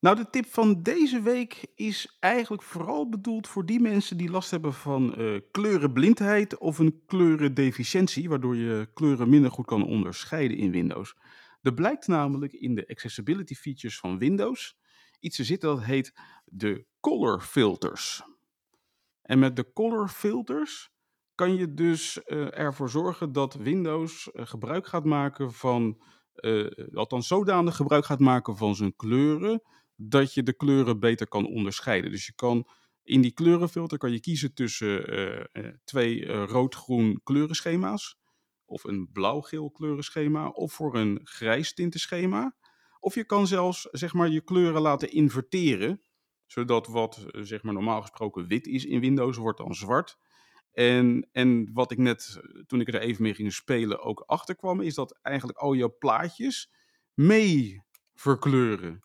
Nou, 0.05 0.17
de 0.17 0.29
tip 0.29 0.45
van 0.45 0.81
deze 0.81 1.21
week 1.21 1.65
is 1.75 2.17
eigenlijk 2.19 2.63
vooral 2.63 3.09
bedoeld 3.09 3.47
voor 3.47 3.65
die 3.65 3.79
mensen 3.79 4.17
die 4.17 4.29
last 4.29 4.51
hebben 4.51 4.73
van 4.73 5.15
eh, 5.15 5.41
kleurenblindheid 5.51 6.57
of 6.57 6.79
een 6.79 7.01
kleurendeficiëntie, 7.05 8.29
waardoor 8.29 8.55
je 8.55 8.89
kleuren 8.93 9.29
minder 9.29 9.51
goed 9.51 9.65
kan 9.65 9.85
onderscheiden 9.85 10.57
in 10.57 10.71
Windows. 10.71 11.15
Er 11.61 11.73
blijkt 11.73 12.07
namelijk 12.07 12.53
in 12.53 12.75
de 12.75 12.87
accessibility 12.87 13.55
features 13.55 13.99
van 13.99 14.17
Windows 14.17 14.77
iets 15.19 15.35
te 15.35 15.43
zitten 15.43 15.69
dat 15.69 15.83
heet 15.83 16.13
de 16.45 16.85
color 16.99 17.41
filters. 17.41 18.23
En 19.21 19.39
met 19.39 19.55
de 19.55 19.71
color 19.73 20.07
filters 20.07 20.89
kan 21.35 21.55
je 21.55 21.73
dus 21.73 22.21
uh, 22.25 22.57
ervoor 22.57 22.89
zorgen 22.89 23.31
dat 23.31 23.53
Windows 23.53 24.29
uh, 24.33 24.45
gebruik 24.45 24.87
gaat 24.87 25.05
maken 25.05 25.53
van, 25.53 26.01
althans 26.93 27.27
zodanig 27.27 27.75
gebruik 27.75 28.05
gaat 28.05 28.19
maken 28.19 28.57
van 28.57 28.75
zijn 28.75 28.95
kleuren, 28.95 29.61
dat 29.95 30.34
je 30.34 30.43
de 30.43 30.53
kleuren 30.53 30.99
beter 30.99 31.27
kan 31.27 31.45
onderscheiden. 31.45 32.12
Dus 32.12 32.25
je 32.25 32.34
kan 32.34 32.67
in 33.03 33.21
die 33.21 33.31
kleurenfilter 33.34 33.97
kan 33.97 34.12
je 34.12 34.19
kiezen 34.19 34.53
tussen 34.53 35.49
twee 35.84 36.25
rood-groen 36.25 37.19
kleurenschema's, 37.23 38.17
of 38.65 38.84
een 38.84 39.10
blauw-geel 39.12 39.71
kleurenschema, 39.71 40.47
of 40.47 40.73
voor 40.73 40.95
een 40.95 41.19
grijs 41.23 41.73
tintenschema. 41.73 42.55
Of 42.99 43.15
je 43.15 43.25
kan 43.25 43.47
zelfs 43.47 43.88
zeg 43.91 44.13
maar, 44.13 44.29
je 44.29 44.41
kleuren 44.41 44.81
laten 44.81 45.12
inverteren, 45.12 46.01
zodat 46.45 46.88
wat 46.88 47.25
zeg 47.31 47.63
maar, 47.63 47.73
normaal 47.73 48.01
gesproken 48.01 48.47
wit 48.47 48.67
is 48.67 48.86
in 48.86 48.99
Windows, 48.99 49.38
wordt 49.38 49.58
dan 49.58 49.75
zwart. 49.75 50.17
En, 50.71 51.29
en 51.31 51.69
wat 51.73 51.91
ik 51.91 51.97
net, 51.97 52.41
toen 52.67 52.81
ik 52.81 52.88
er 52.88 52.99
even 52.99 53.23
mee 53.23 53.34
ging 53.34 53.53
spelen, 53.53 53.99
ook 53.99 54.23
achterkwam, 54.25 54.81
is 54.81 54.93
dat 54.93 55.19
eigenlijk 55.21 55.58
al 55.58 55.73
je 55.73 55.89
plaatjes 55.89 56.71
mee 57.13 57.84
verkleuren 58.13 59.03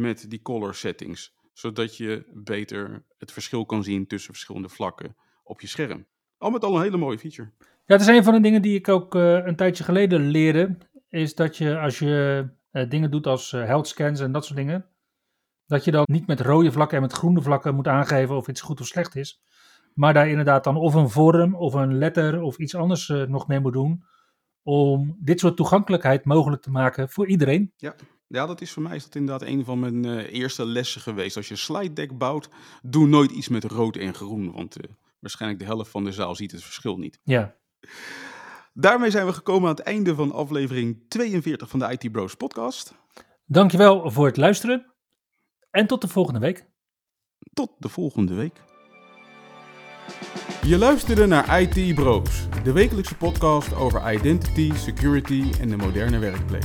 met 0.00 0.30
die 0.30 0.42
color 0.42 0.74
settings. 0.74 1.34
Zodat 1.52 1.96
je 1.96 2.24
beter 2.32 3.04
het 3.18 3.32
verschil 3.32 3.66
kan 3.66 3.84
zien 3.84 4.06
tussen 4.06 4.32
verschillende 4.32 4.68
vlakken 4.68 5.16
op 5.44 5.60
je 5.60 5.66
scherm. 5.66 6.06
Al 6.38 6.50
met 6.50 6.64
al 6.64 6.76
een 6.76 6.82
hele 6.82 6.96
mooie 6.96 7.18
feature. 7.18 7.50
Ja, 7.58 7.94
het 7.94 8.00
is 8.00 8.06
een 8.06 8.24
van 8.24 8.34
de 8.34 8.40
dingen 8.40 8.62
die 8.62 8.74
ik 8.74 8.88
ook 8.88 9.14
uh, 9.14 9.46
een 9.46 9.56
tijdje 9.56 9.84
geleden 9.84 10.20
leerde. 10.20 10.76
Is 11.08 11.34
dat 11.34 11.56
je 11.56 11.78
als 11.78 11.98
je 11.98 12.48
uh, 12.72 12.88
dingen 12.88 13.10
doet 13.10 13.26
als 13.26 13.52
uh, 13.52 13.64
health 13.64 13.88
scans 13.88 14.20
en 14.20 14.32
dat 14.32 14.44
soort 14.44 14.58
dingen. 14.58 14.86
Dat 15.66 15.84
je 15.84 15.90
dan 15.90 16.04
niet 16.06 16.26
met 16.26 16.40
rode 16.40 16.72
vlakken 16.72 16.96
en 16.96 17.02
met 17.02 17.12
groene 17.12 17.42
vlakken 17.42 17.74
moet 17.74 17.88
aangeven 17.88 18.36
of 18.36 18.48
iets 18.48 18.60
goed 18.60 18.80
of 18.80 18.86
slecht 18.86 19.16
is. 19.16 19.42
Maar 19.94 20.14
daar 20.14 20.28
inderdaad 20.28 20.64
dan 20.64 20.76
of 20.76 20.94
een 20.94 21.10
vorm 21.10 21.54
of 21.54 21.74
een 21.74 21.98
letter 21.98 22.40
of 22.40 22.58
iets 22.58 22.74
anders 22.74 23.08
nog 23.08 23.46
mee 23.46 23.60
moet 23.60 23.72
doen. 23.72 24.04
Om 24.62 25.16
dit 25.20 25.40
soort 25.40 25.56
toegankelijkheid 25.56 26.24
mogelijk 26.24 26.62
te 26.62 26.70
maken 26.70 27.08
voor 27.08 27.26
iedereen. 27.26 27.72
Ja. 27.76 27.94
Ja, 28.28 28.46
dat 28.46 28.60
is 28.60 28.72
voor 28.72 28.82
mij 28.82 28.96
is 28.96 29.04
dat 29.04 29.14
inderdaad 29.14 29.48
een 29.48 29.64
van 29.64 29.78
mijn 29.78 30.06
uh, 30.06 30.32
eerste 30.32 30.66
lessen 30.66 31.00
geweest. 31.00 31.36
Als 31.36 31.48
je 31.48 31.56
slide 31.56 31.92
deck 31.92 32.18
bouwt, 32.18 32.48
doe 32.82 33.06
nooit 33.06 33.30
iets 33.30 33.48
met 33.48 33.64
rood 33.64 33.96
en 33.96 34.14
groen. 34.14 34.52
Want 34.52 34.84
uh, 34.84 34.90
waarschijnlijk 35.18 35.60
de 35.60 35.66
helft 35.66 35.90
van 35.90 36.04
de 36.04 36.12
zaal 36.12 36.34
ziet 36.34 36.52
het 36.52 36.62
verschil 36.62 36.96
niet. 36.96 37.20
Ja. 37.22 37.56
Daarmee 38.72 39.10
zijn 39.10 39.26
we 39.26 39.32
gekomen 39.32 39.68
aan 39.68 39.74
het 39.74 39.84
einde 39.84 40.14
van 40.14 40.32
aflevering 40.32 41.04
42 41.08 41.68
van 41.68 41.78
de 41.78 41.96
IT 41.98 42.12
Bros 42.12 42.34
podcast. 42.34 42.94
Dankjewel 43.44 44.10
voor 44.10 44.26
het 44.26 44.36
luisteren. 44.36 44.94
En 45.70 45.86
tot 45.86 46.00
de 46.00 46.08
volgende 46.08 46.40
week. 46.40 46.66
Tot 47.52 47.70
de 47.78 47.88
volgende 47.88 48.34
week. 48.34 48.64
Je 50.62 50.78
luisterde 50.78 51.26
naar 51.26 51.60
IT 51.60 51.94
Bros, 51.94 52.46
de 52.64 52.72
wekelijkse 52.72 53.16
podcast 53.16 53.74
over 53.74 54.12
identity, 54.12 54.72
security 54.74 55.52
en 55.60 55.68
de 55.68 55.76
moderne 55.76 56.18
werkplek. 56.18 56.64